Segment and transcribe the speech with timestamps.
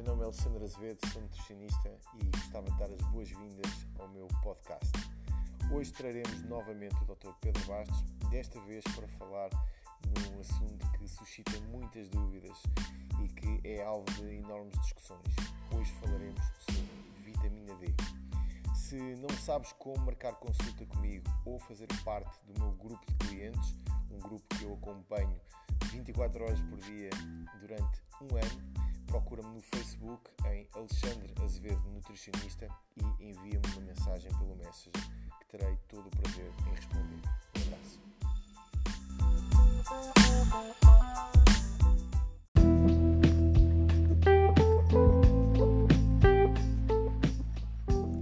[0.00, 4.26] meu nome é Alexandre Azevedo, sou nutricionista e gostava de dar as boas-vindas ao meu
[4.42, 4.90] podcast.
[5.70, 7.32] Hoje traremos novamente o Dr.
[7.38, 9.50] Pedro Bastos, desta vez para falar
[10.06, 12.56] num assunto que suscita muitas dúvidas
[13.22, 15.34] e que é alvo de enormes discussões.
[15.76, 17.92] Hoje falaremos sobre vitamina D.
[18.74, 23.74] Se não sabes como marcar consulta comigo ou fazer parte do meu grupo de clientes,
[24.10, 25.38] um grupo que eu acompanho
[25.92, 27.10] 24 horas por dia
[27.60, 34.54] durante um ano, procura-me no Facebook em Alexandre Azevedo Nutricionista e envia-me uma mensagem pelo
[34.56, 34.92] Messenger
[35.40, 37.20] que terei todo o prazer em responder.
[37.56, 38.00] Um abraço.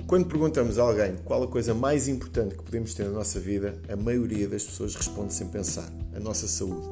[0.06, 3.78] Quando perguntamos a alguém qual a coisa mais importante que podemos ter na nossa vida,
[3.90, 6.88] a maioria das pessoas responde sem pensar: a nossa saúde.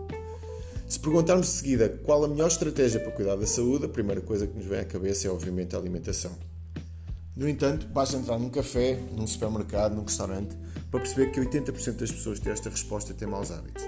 [0.88, 4.46] Se perguntarmos de seguida qual a melhor estratégia para cuidar da saúde, a primeira coisa
[4.46, 6.30] que nos vem à cabeça é obviamente a alimentação.
[7.34, 10.56] No entanto, basta entrar num café, num supermercado, num restaurante,
[10.88, 13.82] para perceber que 80% das pessoas têm esta resposta têm maus hábitos.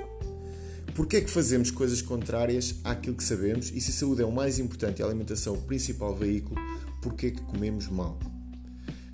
[0.93, 4.33] Porquê é que fazemos coisas contrárias àquilo que sabemos e se a saúde é o
[4.33, 6.61] mais importante e a alimentação o principal veículo,
[7.01, 8.19] porquê é que comemos mal?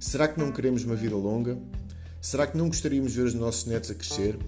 [0.01, 1.59] Será que não queremos uma vida longa?
[2.19, 4.39] Será que não gostaríamos de ver os nossos netos a crescer?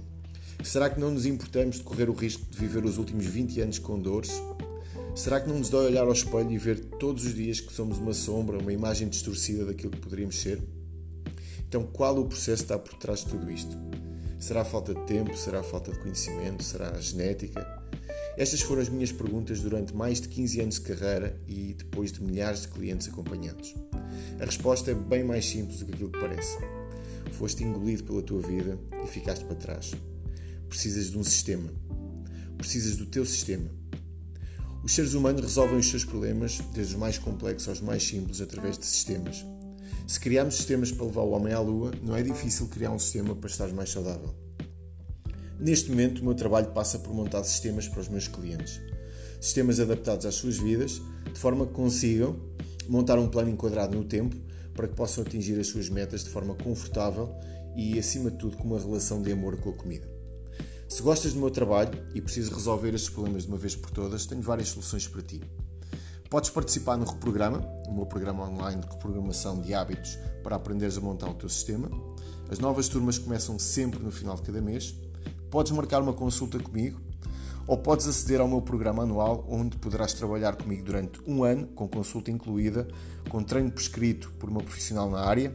[0.65, 3.79] Será que não nos importamos de correr o risco de viver os últimos 20 anos
[3.79, 4.33] com dores?
[5.15, 7.99] Será que não nos dói olhar ao espelho e ver todos os dias que somos
[7.99, 10.61] uma sombra, uma imagem distorcida daquilo que poderíamos ser?
[11.67, 13.77] Então, qual o processo está por trás de tudo isto?
[14.39, 15.37] Será a falta de tempo?
[15.37, 16.63] Será a falta de conhecimento?
[16.63, 17.67] Será a genética?
[18.37, 22.23] Estas foram as minhas perguntas durante mais de 15 anos de carreira e depois de
[22.23, 23.75] milhares de clientes acompanhados.
[24.39, 26.59] A resposta é bem mais simples do que aquilo que parece.
[27.33, 29.93] Foste engolido pela tua vida e ficaste para trás.
[30.69, 31.71] Precisas de um sistema.
[32.57, 33.71] Precisas do teu sistema.
[34.83, 38.79] Os seres humanos resolvem os seus problemas, desde os mais complexos aos mais simples, através
[38.79, 39.45] de sistemas.
[40.07, 43.35] Se criarmos sistemas para levar o homem à lua, não é difícil criar um sistema
[43.35, 44.33] para estar mais saudável.
[45.59, 48.81] Neste momento, o meu trabalho passa por montar sistemas para os meus clientes.
[49.41, 52.37] Sistemas adaptados às suas vidas, de forma que consigam
[52.89, 54.37] montar um plano enquadrado no tempo
[54.75, 57.35] para que possam atingir as suas metas de forma confortável
[57.75, 60.16] e, acima de tudo, com uma relação de amor com a comida.
[60.89, 64.25] Se gostas do meu trabalho e precisas resolver estes problemas de uma vez por todas,
[64.25, 65.43] tenho várias soluções para ti.
[66.31, 67.59] Podes participar no Reprograma,
[67.89, 71.91] o meu programa online de reprogramação de hábitos para aprenderes a montar o teu sistema.
[72.49, 74.95] As novas turmas começam sempre no final de cada mês.
[75.51, 77.01] Podes marcar uma consulta comigo
[77.67, 81.89] ou podes aceder ao meu programa anual, onde poderás trabalhar comigo durante um ano, com
[81.89, 82.87] consulta incluída,
[83.29, 85.53] com treino prescrito por uma profissional na área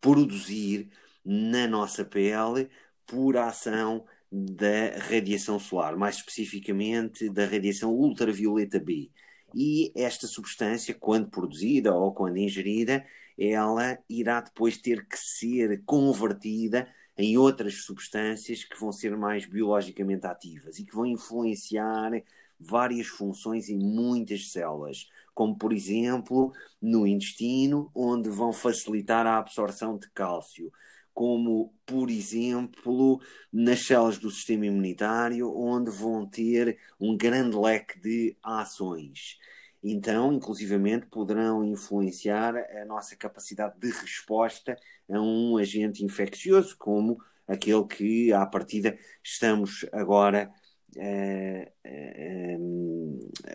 [0.00, 0.90] produzir
[1.24, 2.68] na nossa pele
[3.06, 9.10] por ação da radiação solar, mais especificamente da radiação ultravioleta B.
[9.54, 13.04] E esta substância, quando produzida ou quando ingerida,
[13.38, 20.26] ela irá depois ter que ser convertida em outras substâncias que vão ser mais biologicamente
[20.26, 22.10] ativas e que vão influenciar
[22.58, 29.98] várias funções em muitas células, como por exemplo no intestino, onde vão facilitar a absorção
[29.98, 30.72] de cálcio,
[31.12, 33.20] como por exemplo
[33.52, 39.38] nas células do sistema imunitário, onde vão ter um grande leque de ações.
[39.82, 44.76] Então, inclusivamente, poderão influenciar a nossa capacidade de resposta
[45.10, 47.18] a um agente infeccioso, como
[47.48, 50.52] aquele que, à partida, estamos agora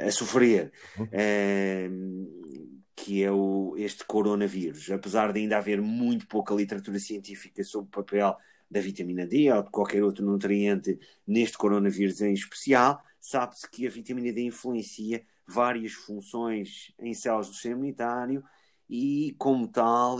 [0.05, 2.27] a sofrer, uhum.
[2.95, 4.91] que é o, este coronavírus.
[4.91, 8.35] Apesar de ainda haver muito pouca literatura científica sobre o papel
[8.69, 13.89] da vitamina D ou de qualquer outro nutriente neste coronavírus em especial, sabe-se que a
[13.89, 18.43] vitamina D influencia várias funções em células do sistema imunitário
[18.89, 20.19] e, como tal,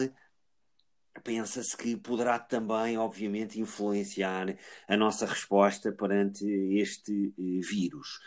[1.24, 4.56] pensa-se que poderá também, obviamente, influenciar
[4.88, 8.20] a nossa resposta perante este eh, vírus.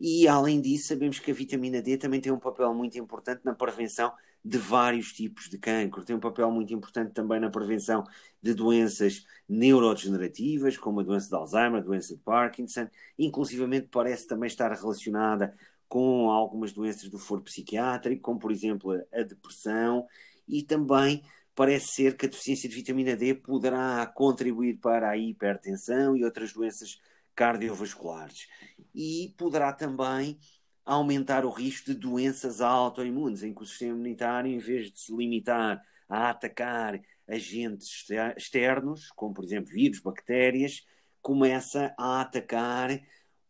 [0.00, 3.54] E, além disso, sabemos que a vitamina D também tem um papel muito importante na
[3.54, 4.12] prevenção
[4.44, 6.04] de vários tipos de cancro.
[6.04, 8.04] Tem um papel muito importante também na prevenção
[8.42, 12.88] de doenças neurodegenerativas, como a doença de Alzheimer, a doença de Parkinson.
[13.16, 15.54] Inclusivamente parece também estar relacionada
[15.92, 20.06] com algumas doenças do foro psiquiátrico, como, por exemplo, a depressão
[20.48, 21.22] e também
[21.54, 26.54] parece ser que a deficiência de vitamina D poderá contribuir para a hipertensão e outras
[26.54, 26.98] doenças
[27.34, 28.46] cardiovasculares.
[28.94, 30.38] E poderá também
[30.82, 35.14] aumentar o risco de doenças autoimunes, em que o sistema imunitário, em vez de se
[35.14, 36.98] limitar a atacar
[37.28, 40.86] agentes externos, como por exemplo vírus, bactérias,
[41.20, 42.98] começa a atacar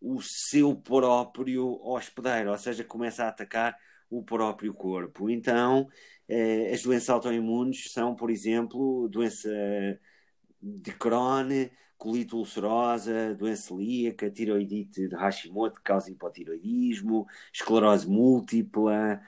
[0.02, 3.76] o seu próprio hospedeiro, ou seja, começa a atacar
[4.10, 5.31] o próprio corpo.
[5.31, 5.88] Então,
[6.28, 9.49] eh, as doenças autoimunes são, por exemplo, doença
[10.60, 19.20] de Crohn, colite ulcerosa, doença celíaca, tiroidite de Hashimoto, que causa hipotiroidismo, esclerose múltipla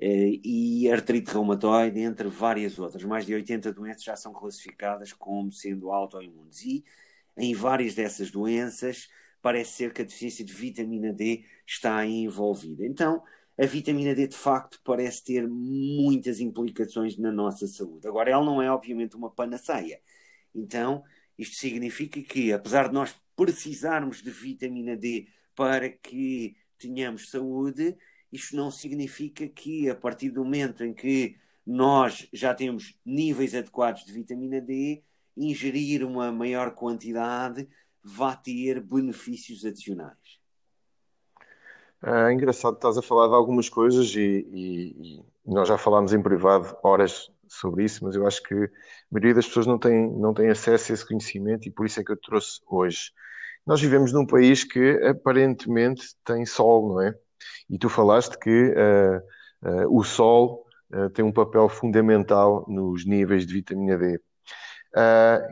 [0.00, 3.04] eh, e artrite reumatoide, entre várias outras.
[3.04, 6.62] Mais de 80 doenças já são classificadas como sendo autoimunes.
[6.64, 6.84] E
[7.36, 9.08] em várias dessas doenças,
[9.42, 12.86] parece ser que a deficiência de vitamina D está envolvida.
[12.86, 13.22] Então,
[13.60, 18.08] a vitamina D de facto parece ter muitas implicações na nossa saúde.
[18.08, 20.00] Agora, ela não é obviamente uma panaceia.
[20.54, 21.02] Então,
[21.36, 27.96] isto significa que, apesar de nós precisarmos de vitamina D para que tenhamos saúde,
[28.30, 31.36] isto não significa que, a partir do momento em que
[31.66, 35.02] nós já temos níveis adequados de vitamina D,
[35.36, 37.68] ingerir uma maior quantidade
[38.02, 40.40] vá ter benefícios adicionais.
[42.04, 46.20] É engraçado, estás a falar de algumas coisas e, e, e, nós já falámos em
[46.20, 48.68] privado horas sobre isso, mas eu acho que a
[49.10, 52.04] maioria das pessoas não tem, não tem acesso a esse conhecimento e por isso é
[52.04, 53.12] que eu trouxe hoje.
[53.64, 57.14] Nós vivemos num país que aparentemente tem sol, não é?
[57.70, 63.46] E tu falaste que uh, uh, o sol uh, tem um papel fundamental nos níveis
[63.46, 64.20] de vitamina D.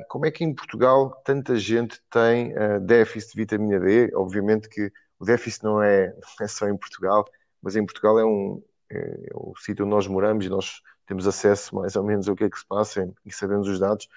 [0.09, 2.53] como é que em Portugal tanta gente tem
[2.83, 4.11] déficit de vitamina D?
[4.15, 7.25] Obviamente que o déficit não é, é só em Portugal,
[7.63, 11.27] mas em Portugal é um é, é o sítio onde nós moramos e nós temos
[11.27, 14.09] acesso mais ou menos ao que é que se passa e sabemos os dados.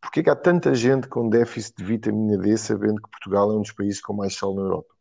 [0.00, 3.62] Porquê que há tanta gente com déficit de vitamina D sabendo que Portugal é um
[3.62, 4.94] dos países com mais sol na Europa?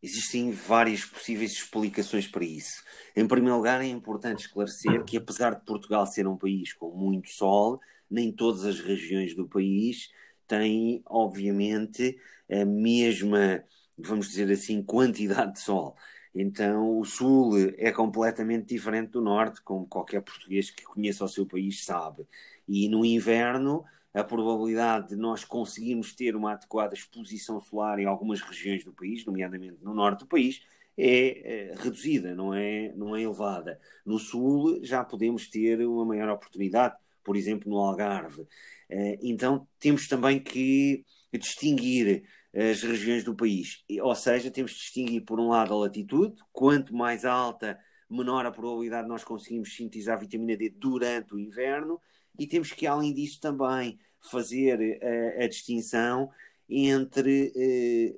[0.00, 2.84] Existem várias possíveis explicações para isso.
[3.16, 7.28] Em primeiro lugar, é importante esclarecer que, apesar de Portugal ser um país com muito
[7.28, 10.10] sol, nem todas as regiões do país
[10.46, 12.18] têm, obviamente,
[12.50, 13.64] a mesma
[13.98, 15.96] vamos dizer assim, quantidade de sol.
[16.34, 21.46] Então, o Sul é completamente diferente do Norte, como qualquer português que conheça o seu
[21.46, 22.26] país sabe.
[22.68, 23.84] E no inverno,
[24.14, 29.24] a probabilidade de nós conseguirmos ter uma adequada exposição solar em algumas regiões do país,
[29.24, 30.62] nomeadamente no norte do país,
[30.96, 33.80] é, é reduzida, não é, não é elevada.
[34.04, 36.96] No Sul já podemos ter uma maior oportunidade,
[37.28, 38.46] por exemplo, no Algarve.
[38.88, 41.04] Eh, então, temos também que
[41.38, 43.84] distinguir as regiões do país.
[44.00, 48.50] Ou seja, temos de distinguir, por um lado, a latitude, quanto mais alta, menor a
[48.50, 52.00] probabilidade de nós conseguirmos sintetizar vitamina D durante o inverno,
[52.38, 53.98] e temos que, além disso, também
[54.30, 56.30] fazer a, eh, a distinção
[56.66, 57.52] entre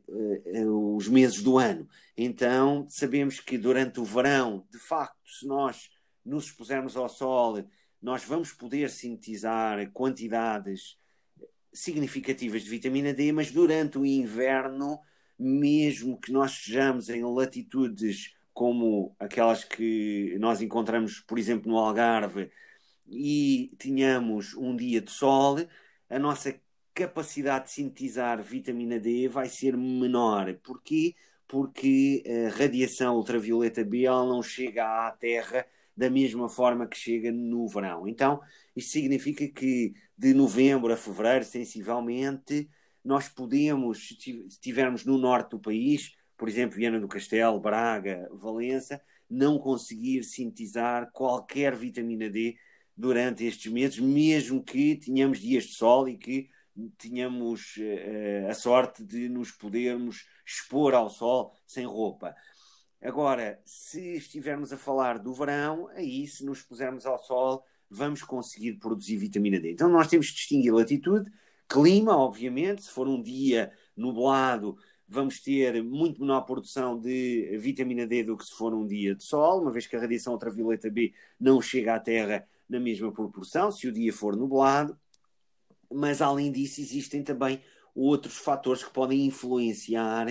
[0.08, 1.88] uh, uh, os meses do ano.
[2.16, 5.90] Então, sabemos que durante o verão, de facto, se nós
[6.24, 7.64] nos expusermos ao sol,
[8.02, 10.98] nós vamos poder sintetizar quantidades
[11.72, 14.98] significativas de vitamina D, mas durante o inverno,
[15.38, 22.50] mesmo que nós estejamos em latitudes como aquelas que nós encontramos, por exemplo, no Algarve,
[23.06, 25.58] e tenhamos um dia de sol,
[26.08, 26.58] a nossa
[26.92, 30.52] capacidade de sintetizar vitamina D vai ser menor.
[30.62, 31.14] Porquê?
[31.46, 35.66] Porque a radiação ultravioleta B não chega à Terra
[36.00, 38.08] da mesma forma que chega no verão.
[38.08, 38.40] Então,
[38.74, 42.70] isto significa que de novembro a fevereiro, sensivelmente,
[43.04, 48.98] nós podemos, se estivermos no norte do país, por exemplo, Viana do Castelo, Braga, Valença,
[49.28, 52.56] não conseguir sintetizar qualquer vitamina D
[52.96, 56.48] durante estes meses, mesmo que tenhamos dias de sol e que
[56.96, 62.34] tenhamos uh, a sorte de nos podermos expor ao sol sem roupa.
[63.02, 68.74] Agora, se estivermos a falar do verão, aí se nos pusermos ao sol, vamos conseguir
[68.74, 69.72] produzir vitamina D.
[69.72, 71.30] Então nós temos que distinguir latitude,
[71.66, 74.76] clima, obviamente, se for um dia nublado,
[75.08, 79.24] vamos ter muito menor produção de vitamina D do que se for um dia de
[79.24, 83.72] sol, uma vez que a radiação ultravioleta B não chega à Terra na mesma proporção,
[83.72, 84.96] se o dia for nublado.
[85.92, 87.60] Mas além disso, existem também
[87.94, 90.28] outros fatores que podem influenciar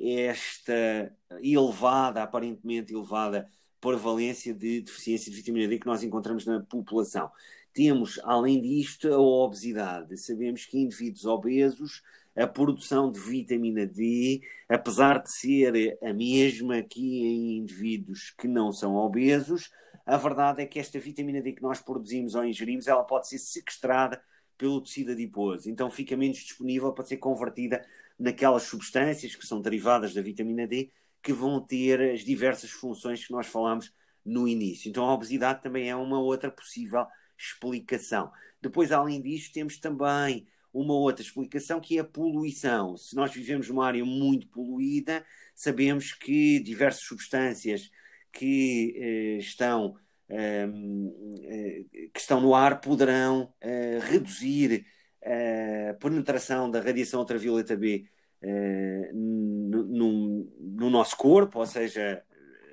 [0.00, 3.48] esta elevada, aparentemente elevada,
[3.80, 7.30] prevalência de deficiência de vitamina D que nós encontramos na população.
[7.72, 10.16] Temos, além disto, a obesidade.
[10.16, 12.02] Sabemos que indivíduos obesos,
[12.36, 18.72] a produção de vitamina D, apesar de ser a mesma aqui em indivíduos que não
[18.72, 19.70] são obesos,
[20.06, 23.38] a verdade é que esta vitamina D que nós produzimos ou ingerimos, ela pode ser
[23.38, 24.20] sequestrada
[24.56, 27.82] pelo tecido adiposo, então fica menos disponível para ser convertida
[28.20, 33.32] naquelas substâncias que são derivadas da vitamina D que vão ter as diversas funções que
[33.32, 33.92] nós falamos
[34.24, 34.88] no início.
[34.88, 37.06] Então a obesidade também é uma outra possível
[37.38, 38.30] explicação.
[38.60, 42.96] Depois, além disto, temos também uma outra explicação que é a poluição.
[42.96, 45.24] Se nós vivemos numa área muito poluída,
[45.54, 47.90] sabemos que diversas substâncias
[48.32, 49.96] que eh, estão,
[50.28, 51.08] ehm,
[51.42, 54.86] eh, que estão no ar poderão eh, reduzir
[55.22, 58.06] a penetração da radiação ultravioleta B
[58.42, 62.22] uh, no, nosso corpo, ou seja,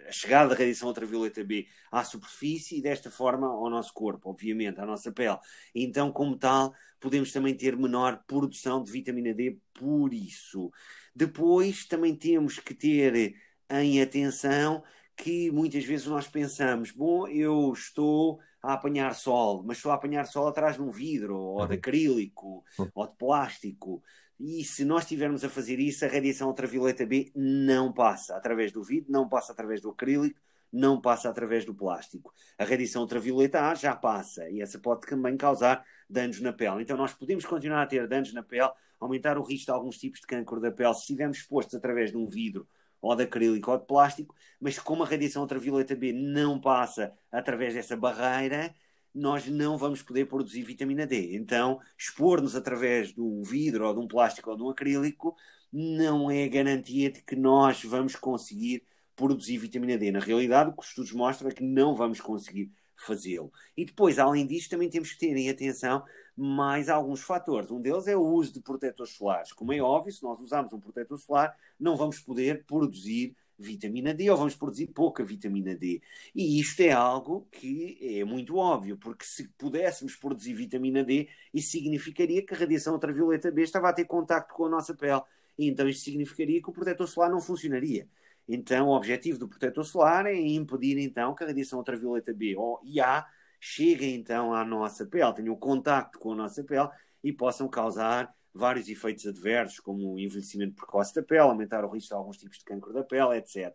[0.08, 4.80] a chegada da radiação ultravioleta B à superfície e desta forma ao nosso corpo, obviamente,
[4.80, 5.38] à nossa pele.
[5.76, 10.72] Então, como tal, podemos também ter menor produção de vitamina D por isso.
[11.16, 13.36] Depois, também temos que ter
[13.70, 14.84] em atenção
[15.16, 20.26] que muitas vezes nós pensamos, bom, eu estou a apanhar sol, mas estou a apanhar
[20.26, 21.80] sol atrás de um vidro, ou de uhum.
[21.80, 22.90] acrílico, uhum.
[22.94, 24.04] ou de plástico.
[24.38, 28.84] E se nós estivermos a fazer isso, a radiação ultravioleta B não passa através do
[28.84, 30.38] vidro, não passa através do acrílico,
[30.72, 32.34] não passa através do plástico.
[32.58, 36.84] A radiação ultravioleta A já passa e essa pode também causar danos na pele.
[36.84, 38.70] Então nós podemos continuar a ter danos na pele,
[39.00, 42.18] aumentar o risco de alguns tipos de câncer da pele se estivermos expostos através de
[42.18, 42.68] um vidro
[43.02, 47.74] ou de acrílico ou de plástico, mas como a radiação ultravioleta B não passa através
[47.74, 48.74] dessa barreira,
[49.14, 51.36] nós não vamos poder produzir vitamina D.
[51.36, 55.36] Então, expor-nos através de um vidro ou de um plástico ou de um acrílico
[55.72, 58.84] não é garantia de que nós vamos conseguir
[59.16, 60.12] produzir vitamina D.
[60.12, 63.52] Na realidade, o que os estudos mostram é que não vamos conseguir fazê-lo.
[63.76, 66.04] E depois, além disto, também temos que ter em atenção
[66.38, 67.72] mais alguns fatores.
[67.72, 69.52] Um deles é o uso de protetores solares.
[69.52, 74.30] Como é óbvio, se nós usarmos um protetor solar, não vamos poder produzir vitamina D
[74.30, 76.00] ou vamos produzir pouca vitamina D.
[76.36, 81.72] E isto é algo que é muito óbvio, porque se pudéssemos produzir vitamina D, isso
[81.72, 85.22] significaria que a radiação ultravioleta B estava a ter contacto com a nossa pele.
[85.58, 88.08] E então isso significaria que o protetor solar não funcionaria.
[88.48, 92.80] Então, o objetivo do protetor solar é impedir então que a radiação ultravioleta B ou
[92.84, 93.26] IA
[93.60, 96.90] chegue então à nossa pele, tenham contacto com a nossa pele
[97.24, 102.10] e possam causar vários efeitos adversos, como o envelhecimento precoce da pele, aumentar o risco
[102.10, 103.72] de alguns tipos de câncer da pele, etc.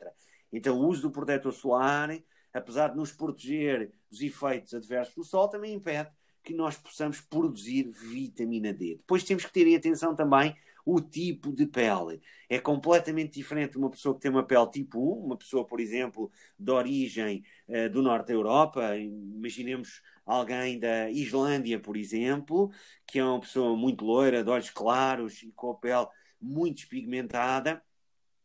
[0.53, 2.11] Então, o uso do protetor solar,
[2.53, 6.11] apesar de nos proteger dos efeitos adversos do sol, também impede
[6.43, 8.97] que nós possamos produzir vitamina D.
[8.97, 12.21] Depois temos que ter atenção também o tipo de pele.
[12.49, 16.31] É completamente diferente uma pessoa que tem uma pele tipo 1, uma pessoa, por exemplo,
[16.59, 22.71] de origem uh, do norte da Europa, imaginemos alguém da Islândia, por exemplo,
[23.07, 26.07] que é uma pessoa muito loira, de olhos claros e com a pele
[26.41, 27.83] muito despigmentada,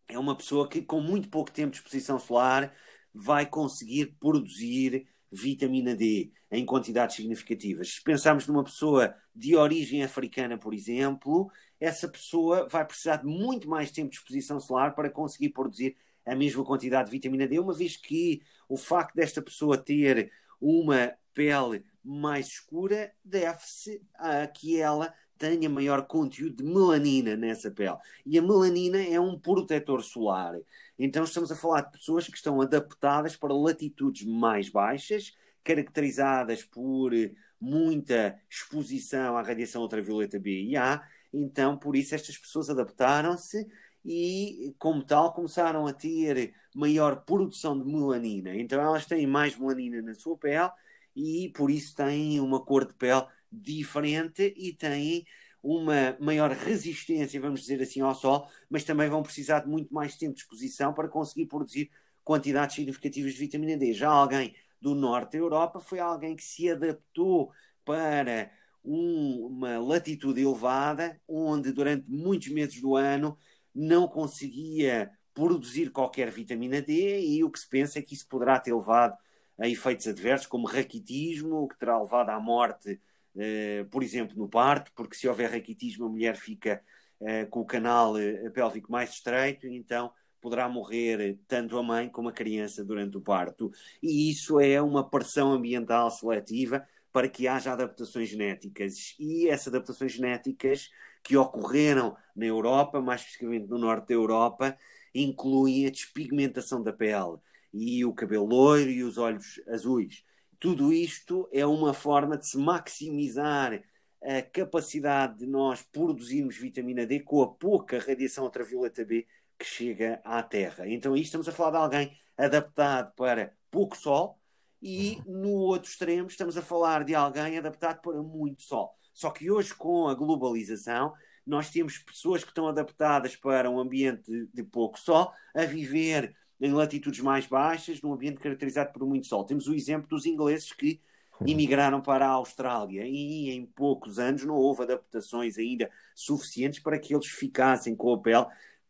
[0.07, 2.73] é uma pessoa que com muito pouco tempo de exposição solar
[3.13, 7.95] vai conseguir produzir vitamina D em quantidades significativas.
[7.95, 13.69] Se pensarmos numa pessoa de origem africana, por exemplo, essa pessoa vai precisar de muito
[13.69, 17.73] mais tempo de exposição solar para conseguir produzir a mesma quantidade de vitamina D, uma
[17.73, 25.13] vez que o facto desta pessoa ter uma pele mais escura deve-se a que ela
[25.37, 27.97] tenha maior conteúdo de melanina nessa pele.
[28.25, 30.55] E a melanina é um protetor solar.
[30.97, 37.11] Então estamos a falar de pessoas que estão adaptadas para latitudes mais baixas caracterizadas por
[37.59, 41.01] muita exposição à radiação ultravioleta B e A,
[41.33, 43.67] então por isso estas pessoas adaptaram-se
[44.05, 48.55] e, como tal, começaram a ter maior produção de melanina.
[48.55, 50.69] Então elas têm mais melanina na sua pele
[51.15, 55.25] e por isso têm uma cor de pele diferente e têm
[55.61, 60.15] uma maior resistência, vamos dizer assim, ao sol, mas também vão precisar de muito mais
[60.15, 61.89] tempo de exposição para conseguir produzir
[62.23, 63.93] quantidades significativas de vitamina D.
[63.93, 67.51] Já alguém do norte da Europa foi alguém que se adaptou
[67.83, 68.51] para
[68.87, 73.37] um, uma latitude elevada, onde durante muitos meses do ano
[73.75, 78.59] não conseguia produzir qualquer vitamina D, e o que se pensa é que isso poderá
[78.59, 79.15] ter levado
[79.59, 82.99] a efeitos adversos, como raquitismo, que terá levado à morte,
[83.35, 86.81] eh, por exemplo, no parto, porque se houver raquitismo, a mulher fica
[87.21, 92.09] eh, com o canal eh, pélvico mais estreito, e então poderá morrer tanto a mãe
[92.09, 93.71] como a criança durante o parto.
[94.01, 99.15] E isso é uma pressão ambiental seletiva para que haja adaptações genéticas.
[99.19, 100.89] E essas adaptações genéticas
[101.23, 104.77] que ocorreram na Europa, mais especificamente no norte da Europa,
[105.13, 107.37] incluem a despigmentação da pele
[107.73, 110.23] e o cabelo loiro e os olhos azuis.
[110.59, 113.81] Tudo isto é uma forma de se maximizar
[114.23, 120.19] a capacidade de nós produzirmos vitamina D com a pouca radiação ultravioleta B que chega
[120.23, 120.87] à Terra.
[120.87, 124.36] Então, aí estamos a falar de alguém adaptado para pouco sol
[124.81, 128.93] e no outro extremo estamos a falar de alguém adaptado para muito sol.
[129.13, 131.13] Só que hoje, com a globalização,
[131.45, 136.71] nós temos pessoas que estão adaptadas para um ambiente de, pouco sol, a viver em
[136.73, 139.45] latitudes mais baixas, num ambiente caracterizado por muito sol.
[139.45, 141.01] Temos o exemplo dos ingleses que
[141.45, 147.13] imigraram para a Austrália e em poucos anos não houve adaptações ainda suficientes para que
[147.13, 148.45] eles ficassem com a pele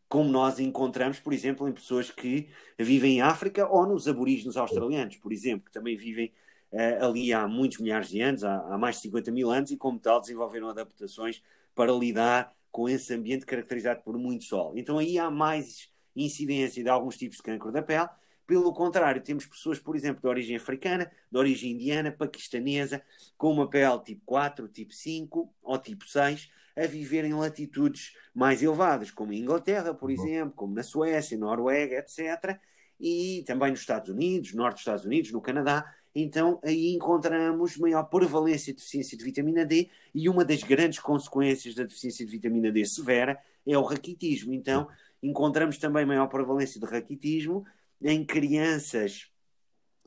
[0.07, 2.47] como nós encontramos, por exemplo, em pessoas que
[2.77, 6.31] vivem em África ou nos aborígenes australianos, por exemplo, que também vivem
[6.71, 9.77] uh, ali há muitos milhares de anos, há, há, mais de 50 mil anos, e
[9.77, 11.41] como tal desenvolveram adaptações
[11.75, 14.73] para lidar com esse ambiente caracterizado por muito sol.
[14.75, 18.09] Então aí há mais incidência de alguns tipos de cancro da pele.
[18.45, 23.01] Pelo contrário, temos pessoas, por exemplo, de origem africana, de origem indiana, paquistanesa,
[23.37, 28.61] com uma pele tipo 4, tipo 5 ou tipo 6, a viver em latitudes mais
[28.61, 32.59] elevadas, como em Inglaterra, por exemplo, como na Suécia, Noruega, etc.
[32.99, 35.91] E também nos Estados Unidos, norte dos Estados Unidos, no Canadá.
[36.13, 41.73] Então aí encontramos maior prevalência de deficiência de vitamina D e uma das grandes consequências
[41.75, 44.53] da deficiência de vitamina D severa é o raquitismo.
[44.53, 44.87] Então
[45.21, 47.65] encontramos também maior prevalência de raquitismo
[48.01, 49.31] em crianças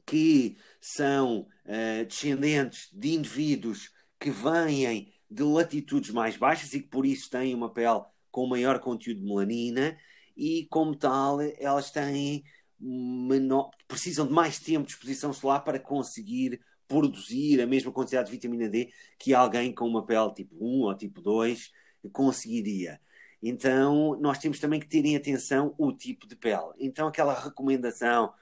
[0.06, 7.06] que são uh, descendentes de indivíduos que vêm de latitudes mais baixas e que por
[7.06, 9.96] isso têm uma pele com maior conteúdo de melanina
[10.36, 12.44] e como tal elas têm
[12.78, 18.32] menor, precisam de mais tempo de exposição solar para conseguir produzir a mesma quantidade de
[18.32, 21.70] vitamina D que alguém com uma pele tipo 1 ou tipo 2
[22.12, 23.00] conseguiria.
[23.42, 26.72] Então, nós temos também que ter em atenção o tipo de pele.
[26.78, 28.32] Então, aquela recomendação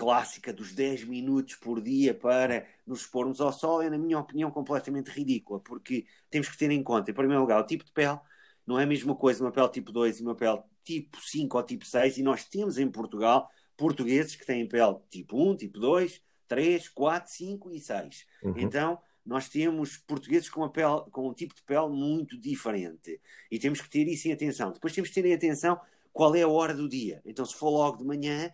[0.00, 4.50] clássica dos 10 minutos por dia para nos expormos ao sol é, na minha opinião,
[4.50, 8.18] completamente ridícula, porque temos que ter em conta, em primeiro lugar, o tipo de pele,
[8.66, 11.62] não é a mesma coisa uma pele tipo 2 e uma pele tipo 5 ou
[11.62, 16.22] tipo 6, e nós temos em Portugal portugueses que têm pele tipo 1, tipo 2,
[16.48, 18.26] 3, 4, 5 e 6.
[18.42, 18.54] Uhum.
[18.56, 23.20] Então, nós temos portugueses com, pele, com um tipo de pele muito diferente.
[23.50, 24.72] E temos que ter isso em atenção.
[24.72, 25.78] Depois temos que ter em atenção
[26.10, 27.20] qual é a hora do dia.
[27.22, 28.50] Então, se for logo de manhã,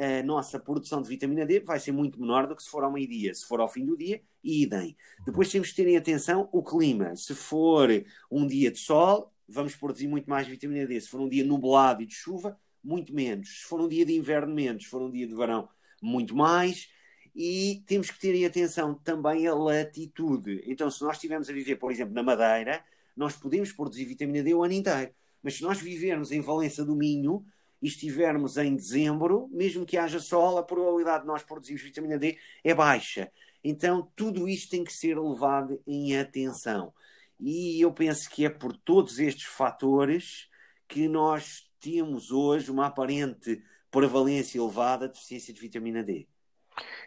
[0.00, 2.90] a nossa produção de vitamina D vai ser muito menor do que se for ao
[2.90, 3.34] meio-dia.
[3.34, 4.96] Se for ao fim do dia, idem.
[5.26, 7.14] Depois temos que ter em atenção o clima.
[7.14, 7.90] Se for
[8.30, 10.98] um dia de sol, vamos produzir muito mais vitamina D.
[10.98, 13.60] Se for um dia nublado e de chuva, muito menos.
[13.60, 14.84] Se for um dia de inverno, menos.
[14.84, 15.68] Se for um dia de verão,
[16.00, 16.88] muito mais.
[17.36, 20.62] E temos que ter em atenção também a latitude.
[20.66, 22.82] Então, se nós estivermos a viver, por exemplo, na Madeira,
[23.14, 25.12] nós podemos produzir vitamina D o ano inteiro.
[25.42, 27.44] Mas se nós vivermos em Valença do Minho,
[27.80, 32.38] e estivermos em dezembro, mesmo que haja sol, a probabilidade de nós produzirmos vitamina D
[32.62, 33.30] é baixa.
[33.62, 36.92] Então, tudo isto tem que ser levado em atenção.
[37.38, 40.48] E eu penso que é por todos estes fatores
[40.86, 46.26] que nós temos hoje uma aparente prevalência elevada de deficiência de vitamina D.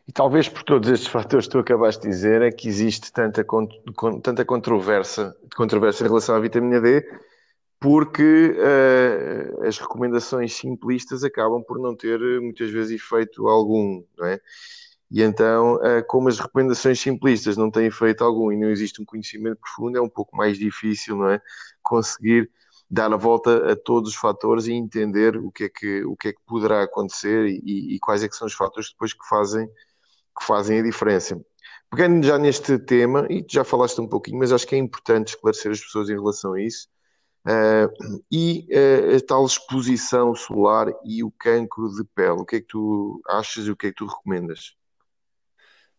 [0.08, 3.46] E talvez por todos estes fatores que tu acabaste de dizer, é que existe tanta,
[4.22, 7.06] tanta controvérsia, controvérsia em relação à vitamina D,
[7.84, 14.40] porque uh, as recomendações simplistas acabam por não ter muitas vezes efeito algum, não é?
[15.12, 19.06] E então, uh, como as recomendações simplistas não têm efeito algum e não existe um
[19.06, 21.42] conhecimento profundo, é um pouco mais difícil, não é?
[21.82, 22.50] Conseguir
[22.90, 26.30] dar a volta a todos os fatores e entender o que é que, o que,
[26.30, 29.68] é que poderá acontecer e, e quais é que são os fatores depois que fazem,
[29.68, 31.38] que fazem a diferença.
[31.92, 35.72] pegando já neste tema, e já falaste um pouquinho, mas acho que é importante esclarecer
[35.74, 36.93] as pessoas em relação a isso,
[37.46, 42.42] uh, e uh, a tal exposição solar e o cancro de pele.
[42.42, 44.76] O que é que tu achas e o que é que tu recomendas?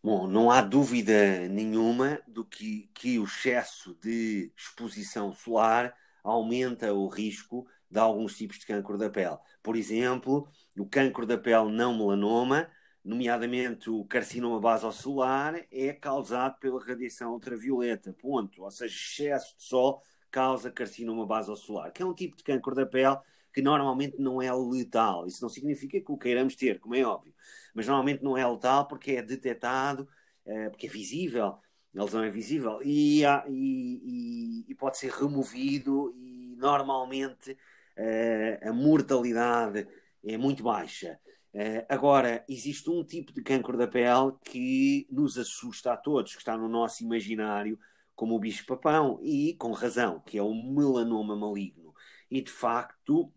[0.02, 7.09] Bom, não há dúvida nenhuma do que, que o excesso de exposição solar aumenta o
[7.09, 9.38] risco de alguns tipos de cancro da pele.
[9.62, 10.46] Por exemplo,
[10.78, 12.68] o cancro da pele não melanoma,
[13.02, 18.62] nomeadamente o carcinoma basocelular, é causado pela radiação ultravioleta, ponto.
[18.62, 20.02] Ou seja, excesso de sol
[20.34, 23.16] causa carcinoma basocelular, que é um tipo de cancro da pele
[23.52, 25.26] que normalmente não é letal.
[25.26, 27.32] Isso não significa que o queiramos ter, como é óbvio,
[27.72, 30.08] mas normalmente não é letal porque é detectado,
[30.44, 31.58] eh, porque é visível,
[31.96, 37.56] a lesão é visível e, e, e pode ser removido e normalmente
[37.96, 39.86] eh, a mortalidade
[40.24, 41.18] é muito baixa.
[41.54, 46.40] Uh, agora, existe um tipo de câncer da pele que nos assusta a todos, que
[46.40, 47.78] está no nosso imaginário,
[48.14, 51.94] como o bicho-papão, e com razão, que é o melanoma maligno.
[52.31, 53.33] E de facto,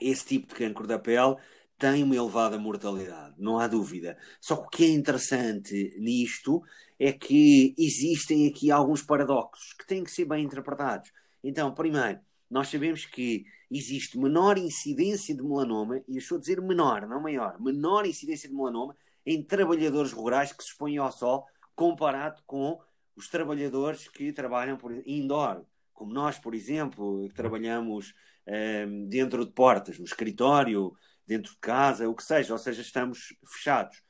[0.00, 1.36] esse tipo de câncer da pele
[1.78, 4.18] tem uma elevada mortalidade, não há dúvida.
[4.40, 6.62] Só que o que é interessante nisto
[6.98, 11.12] é que existem aqui alguns paradoxos que têm que ser bem interpretados.
[11.42, 12.18] Então, primeiro,
[12.50, 17.20] nós sabemos que existe menor incidência de melanoma, e eu estou a dizer menor, não
[17.22, 22.80] maior, menor incidência de melanoma em trabalhadores rurais que se expõem ao sol comparado com
[23.18, 28.14] os trabalhadores que trabalham por indoor, como nós, por exemplo, que trabalhamos
[28.46, 30.92] um, ehm, dentro de portas, no escritório,
[31.26, 34.00] dentro de casa, o que seja, ou seja, estamos fechados,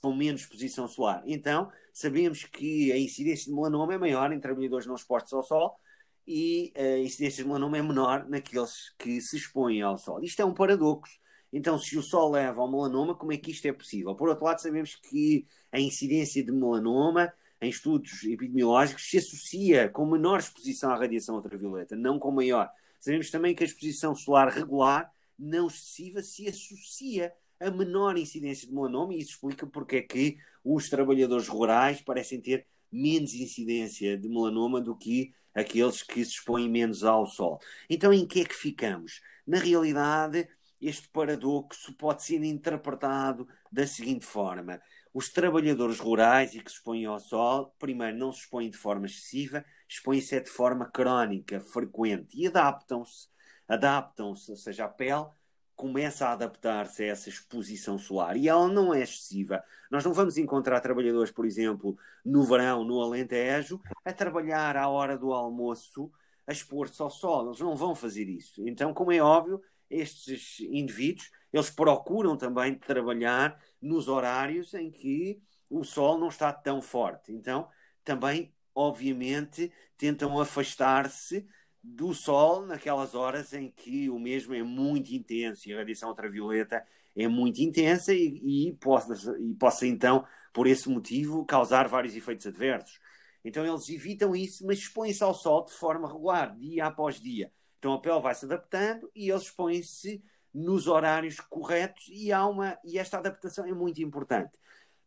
[0.00, 1.24] com menos exposição solar.
[1.26, 5.76] Então, sabemos que a incidência de melanoma é maior em trabalhadores não expostos ao sol
[6.24, 10.22] e a incidência de melanoma é menor naqueles que se expõem ao sol.
[10.22, 11.20] Isto é um paradoxo.
[11.52, 14.14] Então, se o sol leva ao melanoma, como é que isto é possível?
[14.14, 20.04] Por outro lado, sabemos que a incidência de melanoma, em estudos epidemiológicos, se associa com
[20.04, 22.68] menor exposição à radiação ultravioleta, não com maior.
[22.98, 28.74] Sabemos também que a exposição solar regular, não excessiva, se associa a menor incidência de
[28.74, 34.28] melanoma, e isso explica porque é que os trabalhadores rurais parecem ter menos incidência de
[34.28, 37.60] melanoma do que aqueles que se expõem menos ao sol.
[37.88, 39.20] Então, em que é que ficamos?
[39.46, 40.48] Na realidade,
[40.80, 44.80] este paradoxo pode ser interpretado da seguinte forma:
[45.12, 49.06] os trabalhadores rurais e que se expõem ao sol, primeiro, não se expõem de forma
[49.06, 53.28] excessiva, expõem-se de forma crónica, frequente e adaptam-se.
[53.68, 55.26] Adaptam-se, ou seja, a pele
[55.74, 59.62] começa a adaptar-se a essa exposição solar e ela não é excessiva.
[59.90, 65.18] Nós não vamos encontrar trabalhadores, por exemplo, no verão, no Alentejo, a trabalhar à hora
[65.18, 66.10] do almoço,
[66.46, 67.48] a expor-se ao sol.
[67.48, 68.66] Eles não vão fazer isso.
[68.66, 75.84] Então, como é óbvio, estes indivíduos, eles procuram também trabalhar nos horários em que o
[75.84, 77.32] sol não está tão forte.
[77.32, 77.68] Então,
[78.04, 81.46] também, obviamente, tentam afastar-se
[81.82, 86.84] do Sol naquelas horas em que o mesmo é muito intenso e a radiação ultravioleta
[87.16, 92.46] é muito intensa e, e, possa, e possa então, por esse motivo, causar vários efeitos
[92.46, 93.00] adversos.
[93.44, 97.52] Então eles evitam isso, mas expõem-se ao sol de forma regular, dia após dia.
[97.78, 100.22] Então a pele vai se adaptando e eles expõem-se
[100.54, 104.58] nos horários corretos e há uma e esta adaptação é muito importante.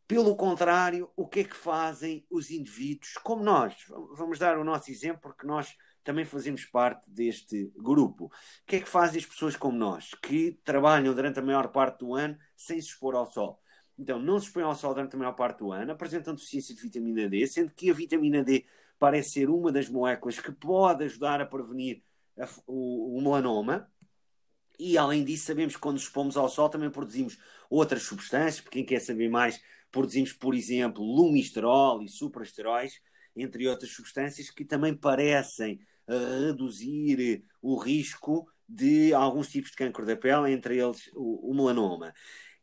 [0.08, 3.76] Pelo contrário, o que é que fazem os indivíduos como nós?
[4.16, 8.26] Vamos dar o nosso exemplo porque nós também fazemos parte deste grupo.
[8.26, 8.32] O
[8.68, 12.14] que é que fazem as pessoas como nós, que trabalham durante a maior parte do
[12.14, 13.60] ano sem se expor ao sol?
[13.98, 16.82] Então, não se expõem ao sol durante a maior parte do ano, apresentam deficiência de
[16.82, 18.66] vitamina D, sendo que a vitamina D
[19.00, 22.04] parece ser uma das moléculas que pode ajudar a prevenir
[22.40, 23.90] a, o, o melanoma.
[24.80, 27.38] E, além disso, sabemos que quando expomos ao sol também produzimos
[27.70, 28.62] outras substâncias.
[28.62, 29.60] Para quem quer saber mais,
[29.92, 33.00] produzimos, por exemplo, lumisterol e suprasteróis,
[33.36, 40.16] entre outras substâncias que também parecem reduzir o risco de alguns tipos de câncer da
[40.16, 42.14] pele, entre eles o, o melanoma.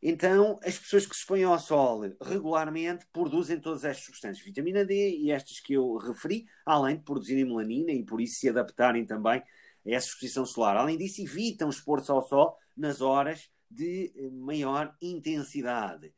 [0.05, 5.17] Então, as pessoas que se expõem ao sol regularmente produzem todas estas substâncias, vitamina D
[5.17, 9.41] e estas que eu referi, além de produzirem melanina e por isso se adaptarem também
[9.85, 10.77] essa exposição solar.
[10.77, 16.13] Além disso, evitam expor-se ao sol nas horas de maior intensidade.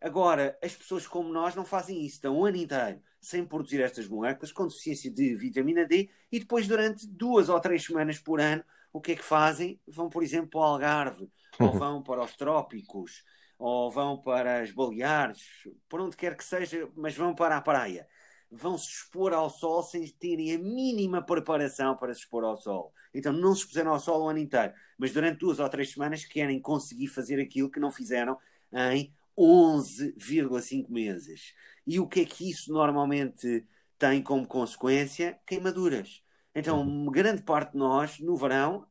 [0.00, 4.08] Agora, as pessoas como nós não fazem isso, estão o ano inteiro sem produzir estas
[4.08, 8.64] moléculas, com deficiência de vitamina D, e depois, durante duas ou três semanas por ano,
[8.92, 9.80] o que é que fazem?
[9.86, 11.78] Vão, por exemplo, para o Algarve, ou uhum.
[11.78, 13.22] vão para os trópicos,
[13.56, 15.40] ou vão para as Baleares,
[15.88, 18.08] por onde quer que seja, mas vão para a praia.
[18.50, 22.92] Vão se expor ao sol sem terem a mínima preparação para se expor ao sol.
[23.14, 26.24] Então não se expuseram ao sol o ano inteiro, mas durante duas ou três semanas
[26.24, 28.38] querem conseguir fazer aquilo que não fizeram
[28.72, 31.54] em 11,5 meses.
[31.86, 33.66] E o que é que isso normalmente
[33.98, 35.38] tem como consequência?
[35.46, 36.22] Queimaduras.
[36.54, 37.06] Então, Uhum.
[37.10, 38.86] grande parte de nós, no verão,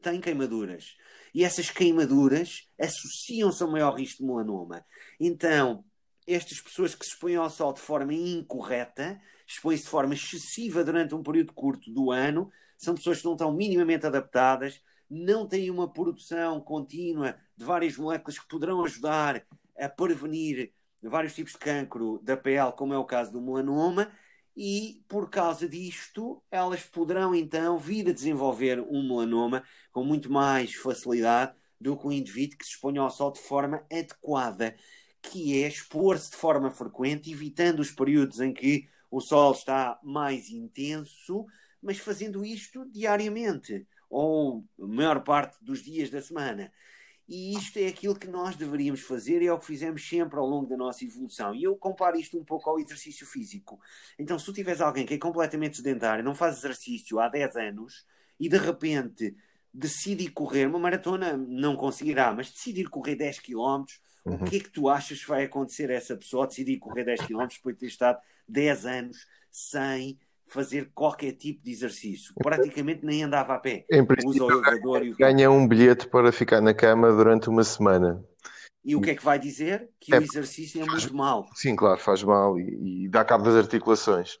[0.00, 0.96] tem queimaduras.
[1.34, 4.84] E essas queimaduras associam-se ao maior risco de melanoma.
[5.18, 5.84] Então,
[6.26, 11.14] estas pessoas que se expõem ao sol de forma incorreta, expõem-se de forma excessiva durante
[11.14, 15.88] um período curto do ano, são pessoas que não estão minimamente adaptadas, não têm uma
[15.92, 19.46] produção contínua de várias moléculas que poderão ajudar
[19.78, 24.10] a prevenir vários tipos de cancro da pele, como é o caso do melanoma,
[24.56, 29.62] e por causa disto, elas poderão então vir a desenvolver um melanoma
[29.92, 33.84] com muito mais facilidade do que um indivíduo que se exponha ao sol de forma
[33.92, 34.74] adequada,
[35.20, 40.48] que é expor-se de forma frequente, evitando os períodos em que o sol está mais
[40.48, 41.44] intenso,
[41.82, 46.72] mas fazendo isto diariamente, ou a maior parte dos dias da semana.
[47.28, 50.46] E isto é aquilo que nós deveríamos fazer e é o que fizemos sempre ao
[50.46, 51.52] longo da nossa evolução.
[51.54, 53.80] E eu comparo isto um pouco ao exercício físico.
[54.16, 58.06] Então, se tu tiveres alguém que é completamente sedentário, não faz exercício há 10 anos
[58.38, 59.36] e de repente
[59.74, 63.84] decide ir correr uma maratona, não conseguirá, mas decide ir correr 10 km,
[64.26, 64.34] Uhum.
[64.34, 67.20] o que é que tu achas que vai acontecer a essa pessoa decidir correr 10
[67.26, 72.32] km depois de ter estado 10 anos sem fazer qualquer tipo de exercício?
[72.34, 73.84] Praticamente nem andava a pé.
[73.90, 78.24] Em princípio, o ganha um bilhete para ficar na cama durante uma semana.
[78.84, 79.90] E o que é que vai dizer?
[79.98, 81.44] Que É, o exercício é muito mau.
[81.54, 84.38] Sim, claro, faz mal e, e dá cabo das articulações.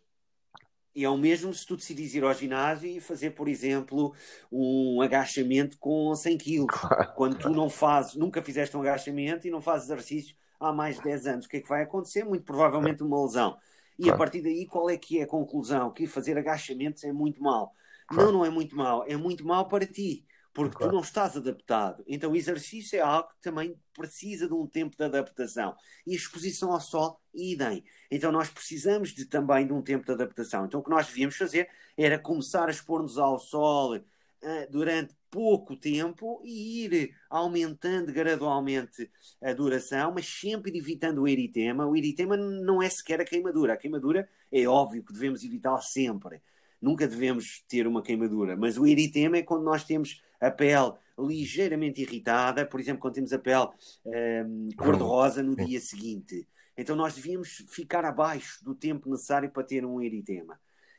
[0.94, 4.14] E é o mesmo se tu decidires ir ao ginásio e fazer, por exemplo,
[4.50, 6.66] um agachamento com 100 quilos.
[6.70, 7.12] Claro.
[7.14, 11.02] Quando tu não fazes, nunca fizeste um agachamento e não fazes exercício há mais de
[11.02, 12.24] 10 anos, o que é que vai acontecer?
[12.24, 13.58] Muito provavelmente uma lesão.
[13.98, 14.18] E a Claro.
[14.18, 15.92] partir daí, qual é que é a conclusão?
[15.92, 17.72] Que fazer agachamentos é muito mau.
[18.08, 18.26] Claro.
[18.26, 19.04] Não, não é muito mau.
[19.06, 20.92] É muito mau para ti, porque Claro.
[20.92, 22.04] tu não estás adaptado.
[22.06, 25.74] Então, o exercício é algo que também precisa de um tempo de adaptação.
[26.06, 27.84] E a exposição ao sol, idem.
[28.10, 30.66] Então, nós precisamos de, também de um tempo de adaptação.
[30.66, 33.96] Então, o que nós devíamos fazer era começar a expor-nos ao sol
[34.42, 39.10] ah, durante pouco tempo e ir aumentando gradualmente
[39.42, 41.84] a duração, mas sempre evitando o eritema.
[41.84, 43.74] O eritema não é sequer a queimadura.
[43.74, 46.40] A queimadura é óbvio que devemos evitá-la sempre.
[46.80, 52.00] Nunca devemos ter uma queimadura, mas o eritema é quando nós temos a pele ligeiramente
[52.00, 53.68] irritada, por exemplo, quando temos a pele
[54.06, 56.48] hum, cor-de-rosa no dia seguinte.
[56.78, 60.58] Então nós devíamos ficar abaixo do tempo necessário para ter um eritema.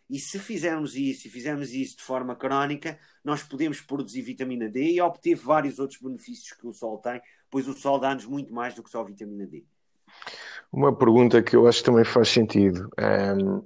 [0.10, 4.94] E se fizermos isso, e fizermos isso de forma crónica, nós podemos produzir vitamina D
[4.94, 8.74] e obter vários outros benefícios que o sol tem, pois o sol dá-nos muito mais
[8.74, 9.66] do que só vitamina D.
[10.72, 12.90] Uma pergunta que eu acho que também faz sentido.
[12.98, 13.62] Ahm,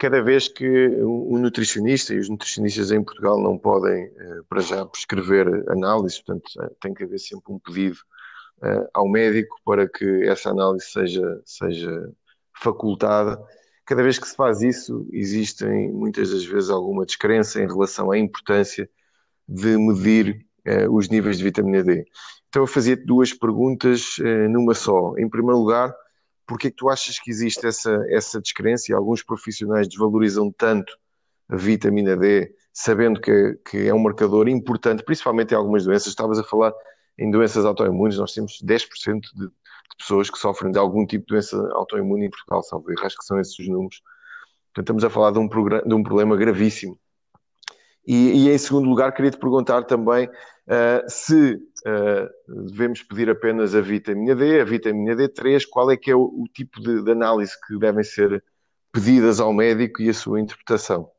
[0.00, 4.86] cada vez que o nutricionista e os nutricionistas em Portugal não podem, eh, para já,
[4.86, 7.98] prescrever análises, portanto, eh, tem que haver sempre um pedido
[8.62, 12.10] eh, ao médico para que essa análise seja, seja
[12.54, 13.38] facultada.
[13.90, 18.16] Cada vez que se faz isso, existem muitas das vezes alguma descrença em relação à
[18.16, 18.88] importância
[19.48, 22.06] de medir eh, os níveis de vitamina D.
[22.48, 25.14] Então eu fazia-te duas perguntas eh, numa só.
[25.18, 25.92] Em primeiro lugar,
[26.46, 30.96] porque é que tu achas que existe essa, essa descrença e alguns profissionais desvalorizam tanto
[31.48, 36.06] a vitamina D, sabendo que, que é um marcador importante, principalmente em algumas doenças?
[36.06, 36.72] Estavas a falar
[37.18, 39.50] em doenças autoimunes, nós temos 10% de,
[39.90, 43.16] de pessoas que sofrem de algum tipo de doença autoimune em Portugal, salvo erro, acho
[43.16, 44.02] que são esses os números.
[44.72, 46.98] Portanto, estamos a falar de um, de um problema gravíssimo.
[48.06, 53.74] E, e, em segundo lugar, queria te perguntar também uh, se uh, devemos pedir apenas
[53.74, 57.10] a vitamina D, a vitamina D3, qual é que é o, o tipo de, de,
[57.12, 58.42] análise que devem ser
[58.90, 61.10] pedidas ao médico e a sua interpretação?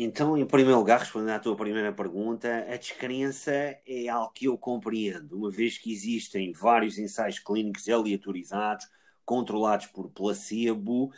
[0.00, 3.50] Então, em primeiro lugar, respondendo à tua primeira pergunta, a descrença
[3.84, 8.86] é algo que eu compreendo, uma vez que existem vários ensaios clínicos aleatorizados,
[9.24, 11.12] controlados por placebo,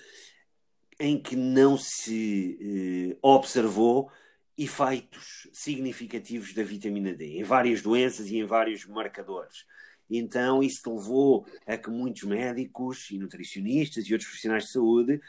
[0.98, 4.10] em que não se eh, observou
[4.56, 9.66] efeitos significativos da vitamina D em várias doenças e em vários marcadores.
[10.08, 15.20] Então, isso levou a que muitos médicos e nutricionistas e outros profissionais de saúde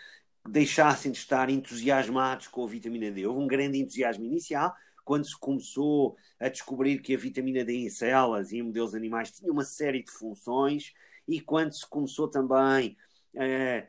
[0.47, 3.25] deixassem de estar entusiasmados com a vitamina D.
[3.25, 4.73] Houve um grande entusiasmo inicial
[5.04, 9.32] quando se começou a descobrir que a vitamina D em células e em modelos animais
[9.32, 10.93] tinha uma série de funções
[11.27, 12.97] e quando se começou também
[13.38, 13.86] a,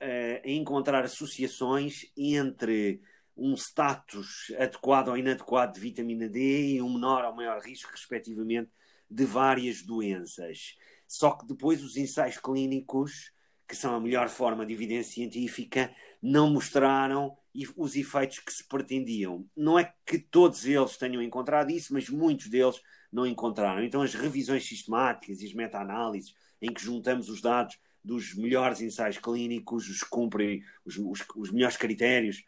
[0.00, 3.00] a encontrar associações entre
[3.36, 8.70] um status adequado ou inadequado de vitamina D e um menor ou maior risco, respectivamente,
[9.10, 10.76] de várias doenças.
[11.06, 13.32] Só que depois os ensaios clínicos,
[13.72, 17.34] que são a melhor forma de evidência científica, não mostraram
[17.74, 19.46] os efeitos que se pretendiam.
[19.56, 22.78] Não é que todos eles tenham encontrado isso, mas muitos deles
[23.10, 23.82] não encontraram.
[23.82, 29.16] Então, as revisões sistemáticas e as meta-análises, em que juntamos os dados dos melhores ensaios
[29.16, 32.44] clínicos, os cumprem os, os, os melhores critérios,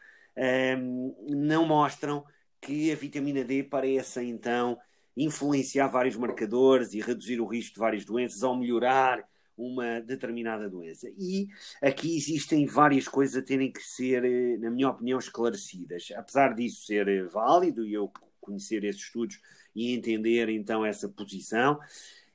[0.78, 2.22] um, não mostram
[2.60, 4.76] que a vitamina D parece então
[5.16, 11.08] influenciar vários marcadores e reduzir o risco de várias doenças ou melhorar uma determinada doença.
[11.16, 11.48] E
[11.82, 16.08] aqui existem várias coisas a terem que ser, eh, na minha opinião, esclarecidas.
[16.16, 19.40] Apesar disso ser eh, válido e eu conhecer esses estudos
[19.74, 21.78] e entender então essa posição,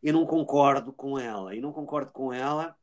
[0.01, 1.55] eu não concordo com ela.
[1.55, 2.75] E não concordo com ela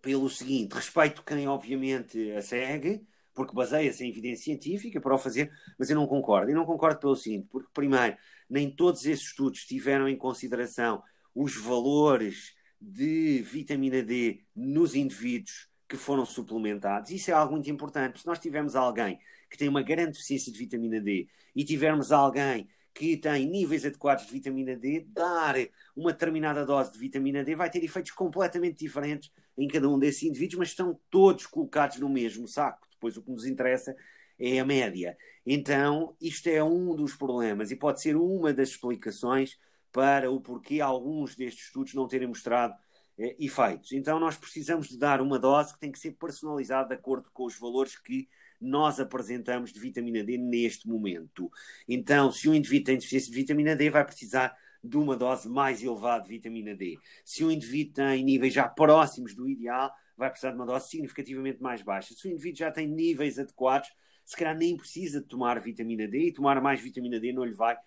[0.00, 5.50] pelo seguinte: respeito quem, obviamente, a segue, porque baseia-se em evidência científica para o fazer,
[5.78, 6.50] mas eu não concordo.
[6.50, 8.16] E não concordo pelo seguinte: porque, primeiro,
[8.48, 11.02] nem todos esses estudos tiveram em consideração
[11.34, 17.10] os valores de vitamina D nos indivíduos que foram suplementados.
[17.10, 18.20] Isso é algo muito importante.
[18.20, 19.18] Se nós tivermos alguém
[19.50, 24.26] que tem uma grande deficiência de vitamina D e tivermos alguém que tem níveis adequados
[24.26, 25.54] de vitamina D, dar
[25.94, 30.22] uma determinada dose de vitamina D vai ter efeitos completamente diferentes em cada um desses
[30.22, 32.86] indivíduos, mas estão todos colocados no mesmo saco.
[32.90, 33.94] Depois o que nos interessa
[34.38, 35.16] é a média.
[35.44, 39.58] Então, isto é um dos problemas e pode ser uma das explicações
[39.96, 42.74] para o porquê alguns destes estudos não terem mostrado
[43.16, 43.92] eh, efeitos.
[43.92, 47.46] Então, nós precisamos de dar uma dose que tem que ser personalizada de acordo com
[47.46, 48.28] os valores que
[48.60, 51.50] nós apresentamos de vitamina D neste momento.
[51.88, 54.54] Então, se um indivíduo tem deficiência de vitamina D, vai precisar
[54.84, 56.98] de uma dose mais elevada de vitamina D.
[57.24, 61.62] Se um indivíduo tem níveis já próximos do ideal, vai precisar de uma dose significativamente
[61.62, 62.12] mais baixa.
[62.14, 63.88] Se o indivíduo já tem níveis adequados,
[64.26, 67.54] se calhar nem precisa de tomar vitamina D e tomar mais vitamina D não lhe
[67.54, 67.78] vai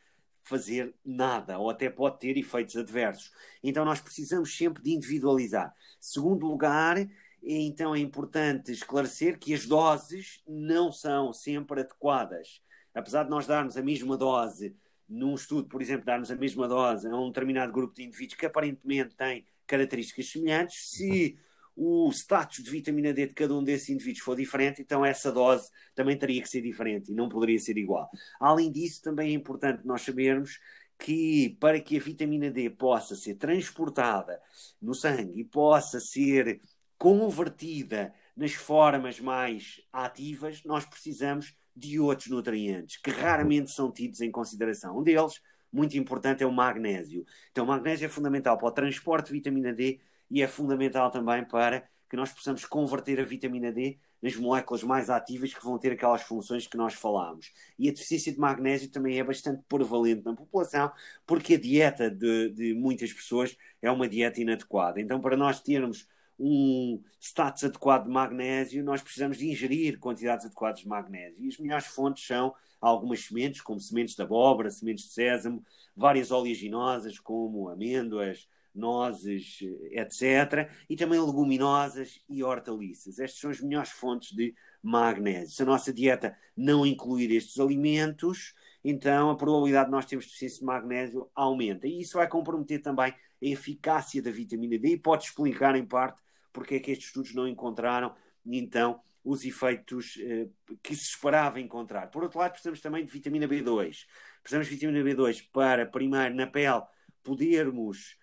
[0.44, 3.32] fazer nada ou até pode ter efeitos adversos.
[3.64, 5.74] Então nós precisamos sempre de individualizar.
[6.00, 6.98] Segundo lugar,
[7.44, 12.62] então é importante esclarecer que as doses não são sempre adequadas.
[12.94, 14.76] Apesar de nós darmos a mesma dose,
[15.08, 18.46] num estudo, por exemplo, darmos a mesma dose a um determinado grupo de indivíduos que
[18.46, 21.38] aparentemente têm características semelhantes, se
[21.82, 25.70] o status de vitamina D de cada um desses indivíduos for diferente, então essa dose
[25.96, 28.10] também teria que ser diferente e não poderia ser igual.
[28.38, 30.60] Além disso, também é importante nós sabermos
[30.98, 34.42] que para que a vitamina D possa ser transportada
[34.82, 36.60] no sangue e possa ser
[36.98, 44.30] convertida nas formas mais ativas, nós precisamos de outros nutrientes que raramente são tidos em
[44.30, 45.00] consideração.
[45.00, 47.26] Um deles, muito importante, é o magnésio.
[47.52, 51.44] Então, o magnésio é fundamental para o transporte de vitamina D e é fundamental também
[51.44, 55.92] para que nós possamos converter a vitamina D nas moléculas mais ativas que vão ter
[55.92, 57.54] aquelas funções que nós falámos.
[57.78, 60.92] E a deficiência de magnésio também é bastante prevalente na população,
[61.26, 65.00] porque a dieta de, de muitas pessoas é uma dieta inadequada.
[65.00, 70.80] Então, para nós termos um status adequado de magnésio, nós precisamos de ingerir quantidades adequadas
[70.80, 71.46] de magnésio.
[71.46, 75.64] E as melhores fontes são algumas sementes, como sementes de abóbora, sementes de sésamo,
[75.96, 78.48] várias oleaginosas, como amêndoas,
[78.80, 79.60] nozes,
[79.92, 80.70] etc.
[80.90, 83.20] E também leguminosas e hortaliças.
[83.20, 85.56] Estas são as melhores fontes de magnésio.
[85.56, 90.60] Se a nossa dieta não incluir estes alimentos, então a probabilidade de nós termos deficiência
[90.60, 91.88] de magnésio aumenta.
[91.88, 96.22] E isso vai comprometer também a eficácia da vitamina D e pode explicar, em parte,
[96.52, 98.16] porque é que estes estudos não encontraram,
[98.46, 100.48] então, os efeitos eh,
[100.82, 102.08] que se esperava encontrar.
[102.08, 104.06] Por outro lado, precisamos também de vitamina B2.
[104.42, 106.82] Precisamos de vitamina B2 para, primeiro, na pele,
[107.22, 108.18] podermos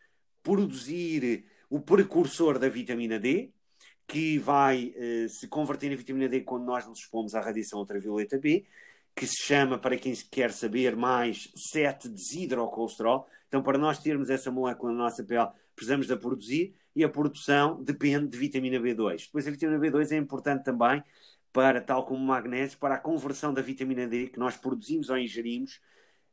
[0.47, 3.51] produzir o precursor da vitamina D,
[4.07, 8.39] que vai eh, se converter em vitamina D quando nós nos expomos à radiação ultravioleta
[8.39, 8.65] B,
[9.13, 13.27] que se chama, para quem quer saber mais, 7-desidrocolesterol.
[13.49, 17.83] Então, para nós termos essa molécula na nossa pele, precisamos da produzir e a produção
[17.83, 19.27] depende de vitamina B2.
[19.27, 21.03] Depois a vitamina B2 é importante também
[21.53, 25.19] para, tal como o magnésio, para a conversão da vitamina D que nós produzimos ou
[25.19, 25.81] ingerimos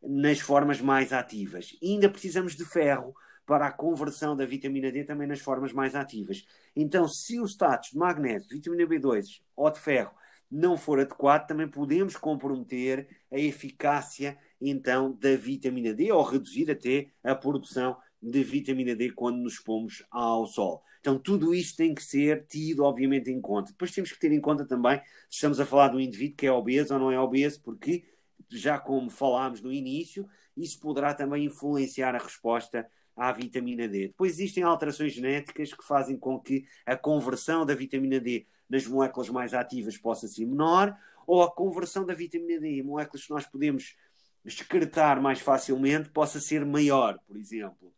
[0.04, 1.76] nas formas mais ativas.
[1.82, 3.16] E ainda precisamos de ferro
[3.46, 6.46] para a conversão da vitamina D também nas formas mais ativas.
[6.76, 10.16] Então, se o status de magnésio, vitamina B2 ou de ferro
[10.50, 17.08] não for adequado, também podemos comprometer a eficácia então da vitamina D ou reduzir até
[17.24, 20.84] a produção de vitamina D quando nos expomos ao sol.
[21.02, 23.72] Então, tudo isto tem que ser tido, obviamente, em conta.
[23.72, 26.48] Depois temos que ter em conta também se estamos a falar de um indivíduo que
[26.48, 28.06] é obeso ou não é obeso, porque,
[28.50, 30.26] já como falámos no início,
[30.56, 34.08] isso poderá também influenciar a resposta à vitamina D.
[34.08, 39.30] Depois existem alterações genéticas que fazem com que a conversão da vitamina D nas moléculas
[39.30, 43.46] mais ativas possa ser menor, ou a conversão da vitamina D em moléculas que nós
[43.46, 43.96] podemos
[44.44, 47.94] excretar mais facilmente possa ser maior, por exemplo.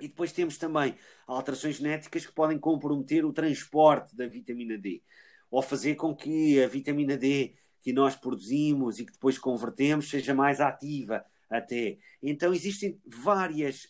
[0.00, 0.94] E depois temos também
[1.26, 5.02] alterações genéticas que podem comprometer o transporte da vitamina D,
[5.50, 10.34] ou fazer com que a vitamina D que nós produzimos e que depois convertemos seja
[10.34, 11.98] mais ativa até.
[12.22, 13.88] Então existem várias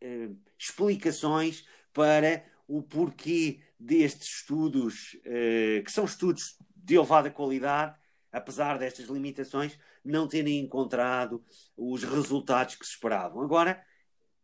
[0.00, 7.96] eh, explicações para o porquê destes estudos, uh, que são estudos de elevada qualidade,
[8.30, 11.42] apesar destas limitações, não terem encontrado
[11.76, 13.42] os resultados que se esperavam.
[13.42, 13.82] Agora,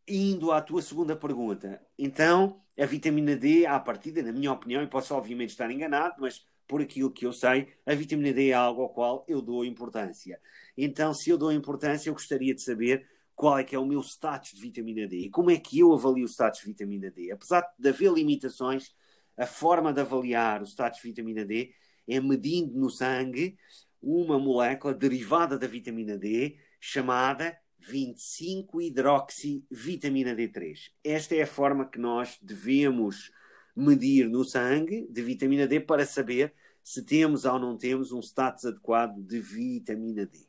[0.09, 4.87] indo à tua segunda pergunta, então a vitamina D, à partida, na minha opinião, e
[4.87, 8.83] posso obviamente estar enganado, mas por aquilo que eu sei, a vitamina D é algo
[8.83, 10.41] ao qual eu dou importância.
[10.77, 14.01] Então, se eu dou importância, eu gostaria de saber qual é que é o meu
[14.01, 17.33] status de vitamina D e como é que eu avalio o status de vitamina D.
[17.33, 18.95] Apesar de haver limitações,
[19.37, 21.75] a forma de avaliar o status de vitamina D
[22.07, 23.57] é medindo no sangue
[24.01, 30.93] uma molécula derivada da vitamina D chamada 25-hidroxivitamina D3.
[31.03, 33.33] Esta é a forma que nós devemos
[33.75, 38.65] medir no sangue de vitamina D para saber se temos ou não temos um status
[38.67, 40.47] adequado de vitamina D.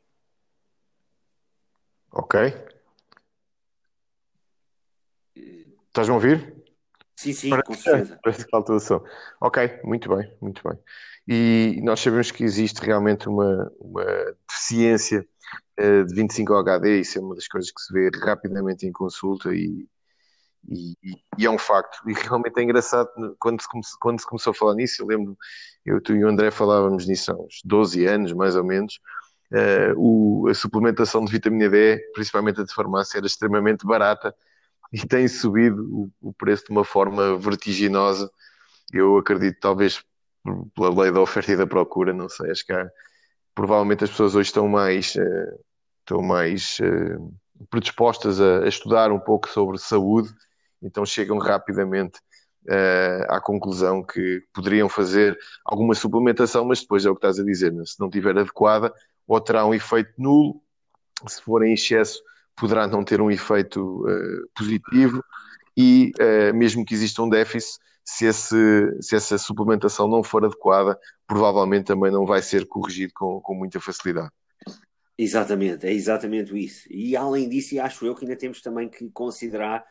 [2.12, 2.75] Ok.
[5.96, 6.54] Estás-me a ouvir?
[7.16, 8.20] Sim, sim, parece, com certeza.
[8.22, 9.02] Parece que falta o som.
[9.40, 10.78] Ok, muito bem, muito bem.
[11.26, 14.04] E nós sabemos que existe realmente uma, uma
[14.46, 15.26] deficiência
[15.80, 19.88] uh, de 25-HD, isso é uma das coisas que se vê rapidamente em consulta e,
[20.68, 20.94] e,
[21.38, 21.98] e, é um facto.
[22.06, 25.00] E realmente é engraçado quando se, come, quando se começou a falar nisso.
[25.00, 25.34] Eu lembro,
[25.82, 29.00] eu tu e o André falávamos nisso há uns 12 anos, mais ou menos.
[29.50, 34.34] Uh, o, a suplementação de vitamina D, principalmente a de farmácia, era extremamente barata
[34.92, 38.30] e tem subido o, o preço de uma forma vertiginosa.
[38.92, 40.02] Eu acredito, talvez
[40.74, 42.88] pela lei da oferta e da procura, não sei, acho que há,
[43.54, 45.60] provavelmente as pessoas hoje estão mais, uh,
[46.00, 47.34] estão mais uh,
[47.68, 50.32] predispostas a, a, estudar um pouco sobre saúde,
[50.80, 52.18] então chegam rapidamente
[52.68, 57.44] uh, à conclusão que poderiam fazer alguma suplementação, mas depois é o que estás a
[57.44, 57.82] dizer, né?
[57.84, 58.92] se não tiver adequada,
[59.26, 60.62] ou terá um efeito nulo,
[61.26, 62.20] se for em excesso,
[62.56, 64.04] poderá não ter um efeito
[64.56, 65.22] positivo,
[65.76, 66.12] e
[66.54, 72.10] mesmo que exista um déficit, se, esse, se essa suplementação não for adequada, provavelmente também
[72.10, 74.30] não vai ser corrigido com, com muita facilidade.
[75.18, 76.86] Exatamente, é exatamente isso.
[76.90, 79.84] E além disso, acho eu que ainda temos também que considerar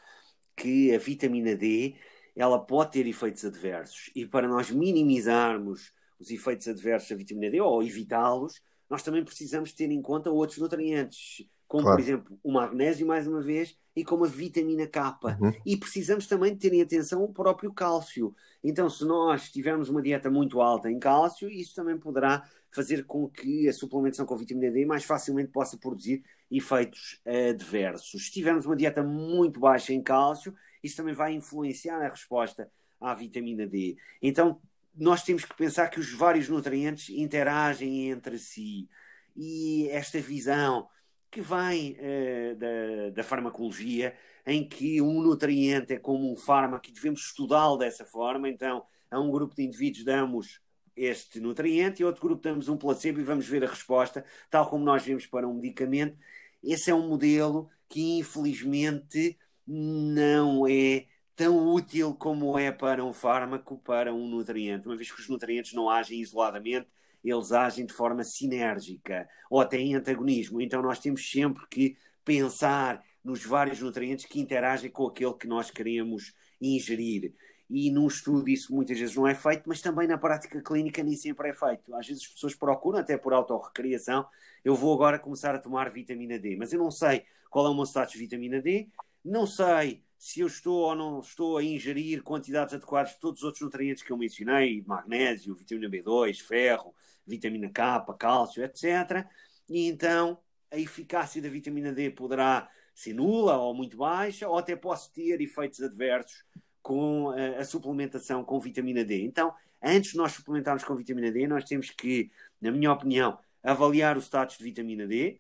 [0.56, 1.96] que a vitamina D
[2.36, 7.60] ela pode ter efeitos adversos e para nós minimizarmos os efeitos adversos da vitamina D
[7.60, 11.46] ou evitá-los, nós também precisamos ter em conta outros nutrientes
[11.76, 11.98] como claro.
[11.98, 15.20] por exemplo o magnésio, mais uma vez, e como a vitamina K.
[15.24, 15.54] Uhum.
[15.66, 18.34] E precisamos também de ter em atenção o próprio cálcio.
[18.64, 23.28] Então, se nós tivermos uma dieta muito alta em cálcio, isso também poderá fazer com
[23.28, 28.26] que a suplementação com vitamina D mais facilmente possa produzir efeitos adversos.
[28.26, 32.72] Se tivermos uma dieta muito baixa em cálcio, isso também vai influenciar a resposta
[33.02, 33.98] à vitamina D.
[34.22, 34.62] Então,
[34.96, 38.88] nós temos que pensar que os vários nutrientes interagem entre si.
[39.36, 40.88] E esta visão
[41.36, 44.16] que vem uh, da, da, farmacologia,
[44.48, 48.48] em que um nutriente é como um fármaco e devemos estudá-lo dessa forma.
[48.48, 50.62] Então, a um grupo de indivíduos damos
[50.96, 54.70] este nutriente e a outro grupo damos um placebo e vamos ver a resposta, tal
[54.70, 56.18] como nós vemos para um medicamento.
[56.64, 61.06] Esse é um modelo que, infelizmente, não é
[61.36, 65.74] tão útil como é para um fármaco, para um nutriente, uma vez que os nutrientes
[65.74, 66.88] não agem isoladamente
[67.30, 70.62] eles agem de forma sinérgica ou até em antagonismo.
[70.62, 75.72] Então nós temos sempre que pensar nos vários nutrientes que interagem com aquele que nós
[75.72, 77.34] queremos ingerir.
[77.70, 81.16] E num estudo isso muitas vezes não é feito, mas também na prática clínica nem
[81.16, 81.96] sempre é feito.
[81.96, 84.26] Às vezes as pessoas procuram, até por autorrecriação,
[84.64, 87.74] eu vou agora começar a tomar vitamina D, mas eu não sei qual é o
[87.74, 88.88] meu status de vitamina D,
[89.24, 93.44] não sei se eu estou ou não estou a ingerir quantidades adequadas de todos os
[93.44, 96.96] outros nutrientes que eu mencionei, magnésio, vitamina B2, ferro,
[97.28, 99.24] vitamina K, cálcio, etc.
[99.70, 100.40] E então
[100.72, 105.40] a eficácia da vitamina D poderá ser nula ou muito baixa, ou até posso ter
[105.42, 106.44] efeitos adversos
[106.82, 109.22] com a, a suplementação com vitamina D.
[109.26, 114.18] Então, antes de nós suplementarmos com vitamina D, nós temos que, na minha opinião, avaliar
[114.18, 115.40] o status de vitamina D.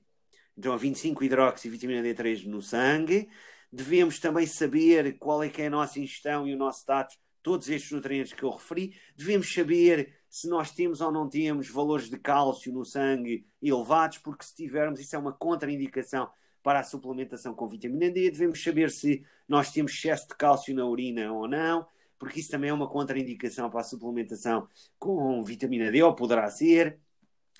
[0.55, 3.27] Então, a 25-hidroxi vitamina D3 no sangue.
[3.72, 7.70] Devemos também saber qual é que é a nossa ingestão e o nosso status, todos
[7.70, 8.95] estes nutrientes que eu referi.
[9.16, 14.43] Devemos saber se nós temos ou não temos valores de cálcio no sangue elevados, porque
[14.43, 16.30] se tivermos, isso é uma contraindicação
[16.63, 18.32] para a suplementação com vitamina D.
[18.32, 21.86] Devemos saber se nós temos excesso de cálcio na urina ou não,
[22.18, 26.99] porque isso também é uma contraindicação para a suplementação com vitamina D, ou poderá ser.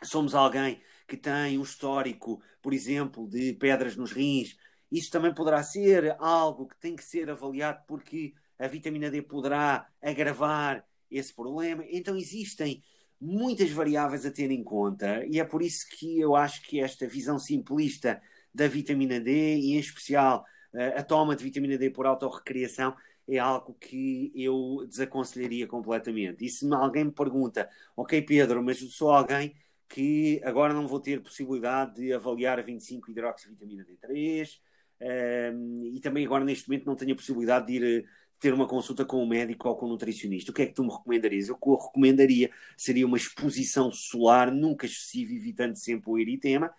[0.04, 4.58] Somos alguém que tem um histórico, por exemplo, de pedras nos rins,
[4.92, 9.88] isso também poderá ser algo que tem que ser avaliado porque a vitamina D poderá
[10.02, 11.84] agravar esse problema.
[11.90, 12.84] Então existem
[13.20, 17.08] muitas variáveis a ter em conta e é por isso que eu acho que esta
[17.08, 18.22] visão simplista
[18.54, 22.96] da vitamina D e em especial eh, a toma de vitamina D por autorrecriação
[23.28, 26.46] é algo que eu desaconselharia completamente.
[26.46, 29.56] E se alguém me pergunta, ok, Pedro, mas sou alguém
[29.90, 34.65] que agora não vou ter possibilidade de avaliar a 25 hidroxivitamina D3 um, ehm,
[35.02, 38.06] e também agora neste momento não tenho a possibilidade de ir
[38.40, 40.52] ter uma consulta com um médico ou com um nutricionista.
[40.52, 41.48] O que é que tu me recomendarias?
[41.48, 46.74] Que eu recomendaria seria uma exposição solar nunca excessiva, evitando sempre o eritema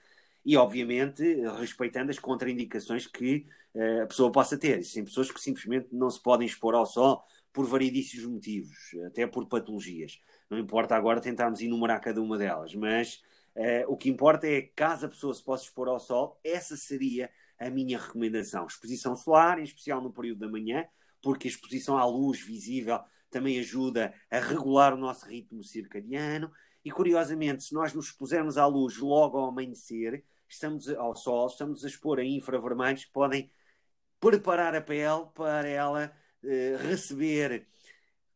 [0.45, 1.25] e, obviamente,
[1.59, 4.79] respeitando as contraindicações que uh, a pessoa possa ter.
[4.79, 9.47] Existem pessoas que simplesmente não se podem expor ao sol por variedíssimos motivos, até por
[9.49, 10.21] patologias.
[10.49, 13.23] Não importa agora tentarmos enumerar cada uma delas, mas
[13.57, 17.29] uh, o que importa é, caso a pessoa se possa expor ao sol, essa seria
[17.71, 18.67] minha recomendação.
[18.67, 20.85] Exposição solar, em especial no período da manhã,
[21.23, 23.01] porque a exposição à luz visível
[23.31, 26.51] também ajuda a regular o nosso ritmo circadiano.
[26.85, 31.85] E curiosamente, se nós nos expusermos à luz logo ao amanhecer, estamos ao sol, estamos
[31.85, 33.51] a expor a infravermelhos que podem
[34.21, 36.13] preparar a pele para ela
[36.45, 37.67] eh, receber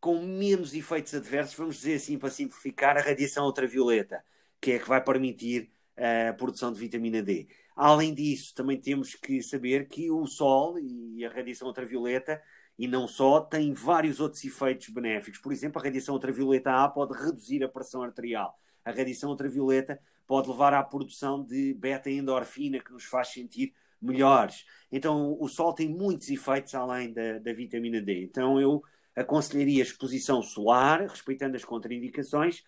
[0.00, 4.24] com menos efeitos adversos, vamos dizer assim, para simplificar, a radiação ultravioleta,
[4.60, 7.46] que é que vai permitir a produção de vitamina D.
[7.76, 12.40] Além disso, também temos que saber que o sol e a radiação ultravioleta
[12.80, 15.38] e não só, tem vários outros efeitos benéficos.
[15.38, 18.58] Por exemplo, a radiação ultravioleta A pode reduzir a pressão arterial.
[18.82, 24.64] A radiação ultravioleta pode levar à produção de beta-endorfina, que nos faz sentir melhores.
[24.90, 28.22] Então, o sol tem muitos efeitos além da, da vitamina D.
[28.22, 28.82] Então, eu
[29.14, 32.64] aconselharia exposição solar, respeitando as contraindicações,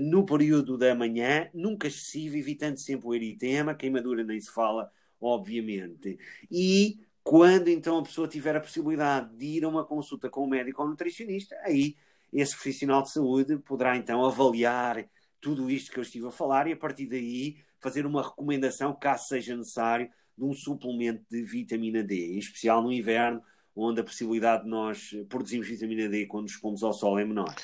[0.00, 4.90] no período da manhã, nunca excessivo, evitando sempre o eritema, queimadura nem se fala,
[5.20, 6.18] obviamente.
[6.50, 10.48] E quando então a pessoa tiver a possibilidade de ir a uma consulta com um
[10.48, 11.96] médico ou um nutricionista, aí
[12.32, 15.08] esse profissional de saúde poderá então avaliar
[15.40, 19.28] tudo isto que eu estive a falar e a partir daí fazer uma recomendação, caso
[19.28, 23.42] seja necessário, de um suplemento de vitamina D, em especial no inverno,
[23.76, 27.54] onde a possibilidade de nós produzirmos vitamina D quando nos pomos ao sol é menor.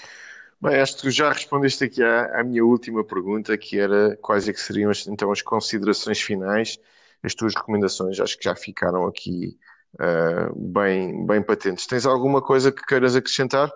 [0.62, 4.60] Bem, acho já respondeste aqui à, à minha última pergunta, que era quais é que
[4.60, 6.78] seriam então as considerações finais
[7.22, 9.58] as tuas recomendações acho que já ficaram aqui
[9.94, 11.86] uh, bem, bem patentes.
[11.86, 13.70] Tens alguma coisa que queiras acrescentar?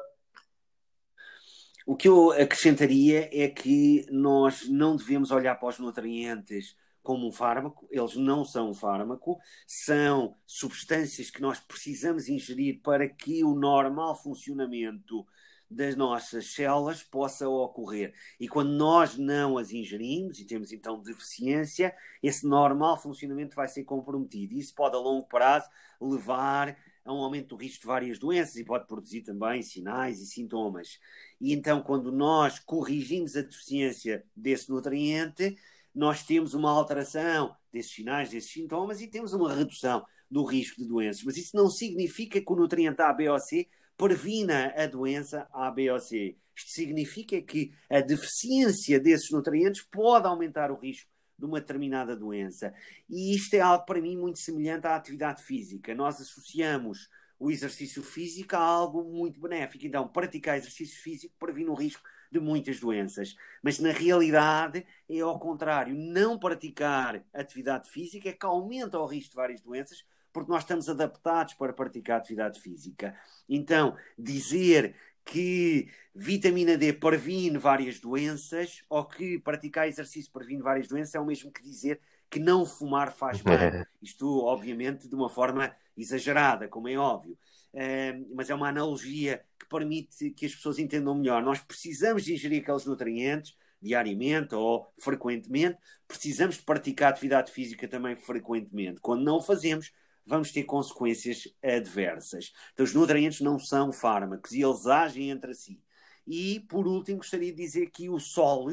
[1.86, 7.32] O que eu acrescentaria é que nós não devemos olhar para os nutrientes como um
[7.32, 13.54] fármaco, eles não são um fármaco, são substâncias que nós precisamos ingerir para que o
[13.54, 15.26] normal funcionamento
[15.70, 18.14] das nossas células possa ocorrer.
[18.38, 23.84] E quando nós não as ingerimos e temos então deficiência, esse normal funcionamento vai ser
[23.84, 24.54] comprometido.
[24.54, 25.68] Isso pode a longo prazo
[26.00, 30.26] levar a um aumento do risco de várias doenças e pode produzir também sinais e
[30.26, 30.98] sintomas.
[31.40, 35.56] E então, quando nós corrigimos a deficiência desse nutriente,
[35.94, 40.88] nós temos uma alteração desses sinais, desses sintomas e temos uma redução do risco de
[40.88, 41.22] doenças.
[41.22, 45.70] Mas isso não significa que o nutriente A, B ou C previna a doença A,
[45.70, 46.36] B ou C.
[46.56, 52.72] Isto significa que a deficiência desses nutrientes pode aumentar o risco de uma determinada doença.
[53.08, 55.94] E isto é algo para mim muito semelhante à atividade física.
[55.94, 59.84] Nós associamos o exercício físico a algo muito benéfico.
[59.84, 63.34] Então, praticar exercício físico previne o risco de muitas doenças.
[63.62, 65.94] Mas na realidade é ao contrário.
[65.94, 70.04] Não praticar atividade física é que aumenta o risco de várias doenças,
[70.34, 73.16] porque nós estamos adaptados para praticar atividade física.
[73.48, 81.14] Então, dizer que vitamina D previne várias doenças ou que praticar exercício previne várias doenças
[81.14, 83.86] é o mesmo que dizer que não fumar faz bem.
[84.02, 87.38] Isto, obviamente, de uma forma exagerada, como é óbvio.
[87.72, 91.42] Uh, mas é uma analogia que permite que as pessoas entendam melhor.
[91.42, 95.78] Nós precisamos de ingerir aqueles nutrientes diariamente ou frequentemente,
[96.08, 98.98] precisamos de praticar atividade física também frequentemente.
[99.00, 99.92] Quando não o fazemos,
[100.26, 102.52] vamos ter consequências adversas.
[102.72, 105.82] Então, os nutrientes não são fármacos e eles agem entre si.
[106.26, 108.66] E, por último, gostaria de dizer que o sol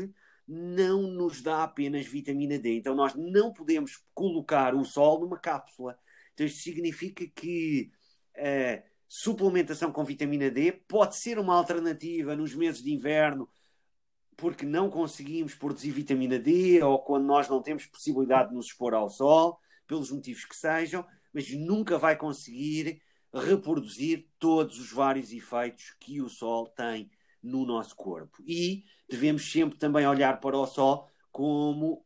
[0.48, 2.78] não nos dá apenas vitamina D.
[2.78, 5.98] Então, nós não podemos colocar o sol numa cápsula.
[6.34, 7.92] Então, isto significa que
[8.36, 13.50] a suplementação com vitamina D pode ser uma alternativa nos meses de inverno
[14.38, 18.94] porque não conseguimos produzir vitamina D ou quando nós não temos possibilidade de nos expor
[18.94, 23.02] ao sol, pelos motivos que sejam, mas nunca vai conseguir
[23.34, 27.10] reproduzir todos os vários efeitos que o Sol tem
[27.42, 28.38] no nosso corpo.
[28.46, 32.06] E devemos sempre também olhar para o Sol como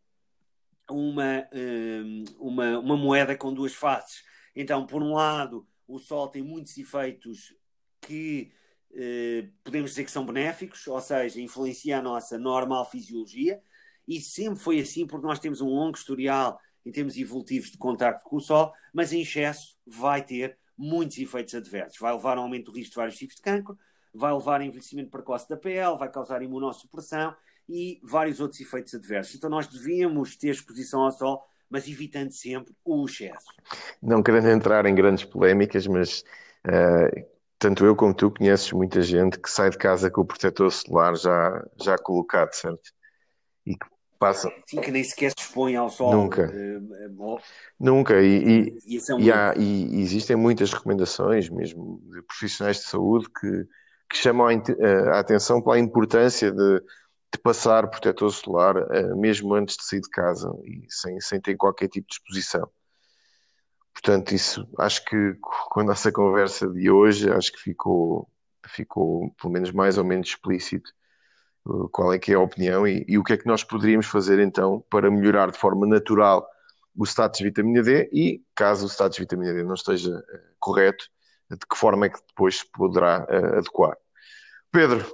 [0.89, 4.23] uma, hum, uma, uma moeda com duas faces.
[4.55, 7.53] Então, por um lado, o Sol tem muitos efeitos
[8.01, 8.51] que
[8.93, 13.61] eh, podemos dizer que são benéficos, ou seja, influencia a nossa normal fisiologia,
[14.07, 18.23] e sempre foi assim porque nós temos um longo historial em termos evolutivos de contacto
[18.23, 21.97] com o Sol, mas em excesso vai ter muitos efeitos adversos.
[21.99, 23.77] Vai levar ao aumento do risco de vários tipos de cancro,
[24.13, 27.35] vai levar a envelhecimento precoce da pele, vai causar imunossupressão
[27.67, 29.35] e vários outros efeitos adversos.
[29.35, 33.47] Então nós devíamos ter exposição ao sol, mas evitando sempre o excesso.
[34.01, 36.23] Não querendo entrar em grandes polémicas, mas
[36.67, 37.25] uh,
[37.57, 41.15] tanto eu como tu conheces muita gente que sai de casa com o protetor solar
[41.15, 42.91] já, já colocado, certo?
[43.65, 43.94] E que
[44.25, 44.51] passa.
[44.65, 46.11] Sim, que nem sequer se expõe ao sol.
[46.11, 46.51] Nunca.
[46.51, 47.37] Uh,
[47.79, 48.21] Nunca.
[48.21, 52.83] E, e, e, é um e, há, e, existem muitas recomendações, mesmo de profissionais de
[52.83, 53.67] saúde, que,
[54.09, 56.79] que chamam a, eh, a atenção pela importância de,
[57.33, 61.55] de passar protetor solar uh, mesmo antes de sair de casa e sem, sem ter
[61.55, 62.67] qualquer tipo de exposição.
[63.93, 68.27] Portanto, isso acho que com a nossa conversa de hoje, acho que ficou,
[68.67, 70.91] ficou pelo menos mais ou menos explícito
[71.91, 74.39] qual é que é a opinião e, e, o que é que nós poderíamos fazer
[74.39, 76.47] então para melhorar de forma natural
[76.95, 80.55] o status de vitamina D e, caso o status de vitamina D não esteja uh,
[80.59, 81.09] correto,
[81.49, 83.97] de que forma é que depois se poderá uh, adequar.
[84.71, 85.05] Pedro.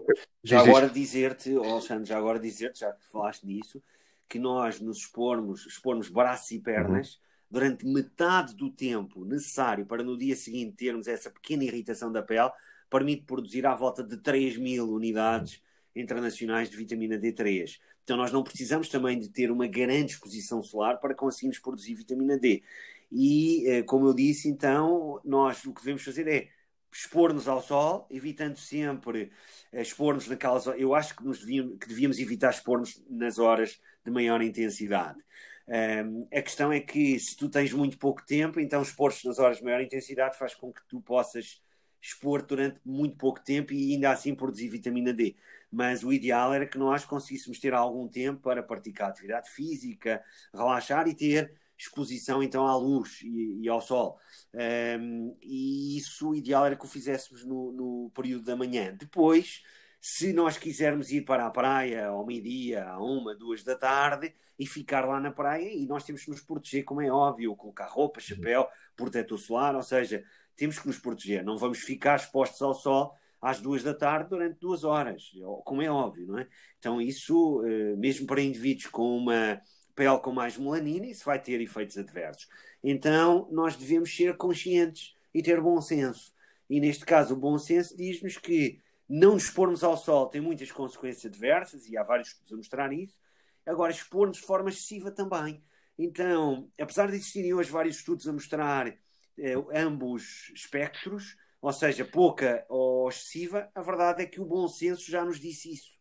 [0.43, 3.81] Já agora dizer-te, oh, Alexandre, já agora dizer-te, já que falaste nisso,
[4.27, 7.15] que nós nos expormos, expormos braços e pernas.
[7.15, 12.23] Uhum durante metade do tempo necessário para no dia seguinte termos essa pequena irritação da
[12.23, 12.49] pele,
[12.89, 15.61] permite produzir à volta de 3 mil unidades
[15.95, 17.79] internacionais de vitamina D3.
[18.03, 22.37] Então nós não precisamos também de ter uma grande exposição solar para conseguirmos produzir vitamina
[22.37, 22.63] D.
[23.11, 26.49] E, eh, como eu disse, então, nós o que devemos fazer é
[26.91, 29.31] expor-nos ao sol, evitando sempre
[29.71, 34.11] eh, expor-nos naquelas Eu acho que, nos devíamos, que devíamos evitar expor-nos nas horas de
[34.11, 35.19] maior intensidade.
[35.67, 39.57] Um, a questão é que se tu tens muito pouco tempo, então expor-te nas horas
[39.57, 41.61] de maior intensidade faz com que tu possas
[42.01, 45.35] expor durante muito pouco tempo e ainda assim produzir vitamina D.
[45.71, 50.21] Mas o ideal era que nós conseguíssemos ter algum tempo para praticar atividade física,
[50.53, 54.19] relaxar e ter exposição então à luz e, e ao sol.
[54.53, 58.93] Um, e isso o ideal era que o fizéssemos no, no período da manhã.
[58.95, 59.63] Depois,
[59.99, 64.65] se nós quisermos ir para a praia ao meio-dia, à uma, duas da tarde, e
[64.67, 68.19] ficar lá na praia, e nós temos que nos proteger, como é óbvio, colocar roupa,
[68.19, 70.23] chapéu, protetor solar, ou seja,
[70.55, 71.43] temos que nos proteger.
[71.43, 75.31] Não vamos ficar expostos ao sol às duas da tarde durante duas horas,
[75.65, 76.47] como é óbvio, não é?
[76.77, 79.59] Então, isso, eh, mesmo para indivíduos com uma
[79.95, 82.47] pele com mais melanina, isso vai ter efeitos adversos.
[82.83, 86.33] Então, nós devemos ser conscientes e ter bom senso.
[86.69, 88.79] E neste caso, o bom senso diz-nos que
[89.09, 92.93] não nos expormos ao sol tem muitas consequências adversas, e há vários estudos a mostrar
[92.93, 93.19] isso.
[93.65, 95.63] Agora, expor-nos de forma excessiva também.
[95.97, 102.65] Então, apesar de existirem hoje vários estudos a mostrar eh, ambos espectros, ou seja, pouca
[102.67, 105.91] ou excessiva, a verdade é que o bom senso já nos disse isso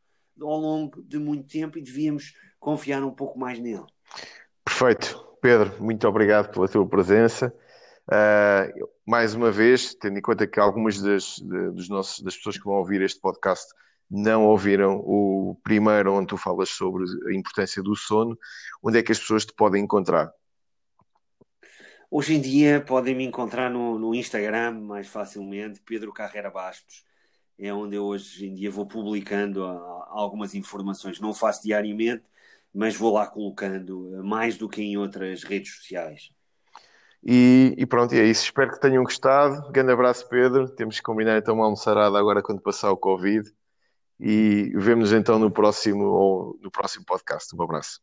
[0.40, 3.84] ao longo de muito tempo e devíamos confiar um pouco mais nele.
[4.64, 5.28] Perfeito.
[5.40, 7.54] Pedro, muito obrigado pela tua presença.
[8.08, 12.64] Uh, mais uma vez, tendo em conta que algumas das, dos nossos, das pessoas que
[12.64, 13.66] vão ouvir este podcast
[14.10, 18.36] não ouviram o primeiro onde tu falas sobre a importância do sono,
[18.82, 20.32] onde é que as pessoas te podem encontrar?
[22.12, 27.04] Hoje em dia podem me encontrar no, no Instagram mais facilmente, Pedro Carreira Bastos.
[27.56, 31.20] É onde eu hoje em dia vou publicando algumas informações.
[31.20, 32.24] Não faço diariamente,
[32.74, 36.32] mas vou lá colocando mais do que em outras redes sociais.
[37.22, 38.44] E, e, pronto, e é isso.
[38.44, 39.70] Espero que tenham gostado.
[39.70, 40.68] Grande abraço, Pedro.
[40.68, 43.48] Temos que combinar então uma almoçarada agora quando passar o Covid.
[44.18, 47.54] E vemos então no próximo, ou no próximo podcast.
[47.54, 48.00] Um abraço.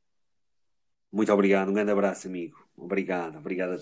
[1.12, 1.70] Muito obrigado.
[1.70, 2.58] Um grande abraço, amigo.
[2.76, 3.38] Obrigado.
[3.38, 3.76] Obrigado a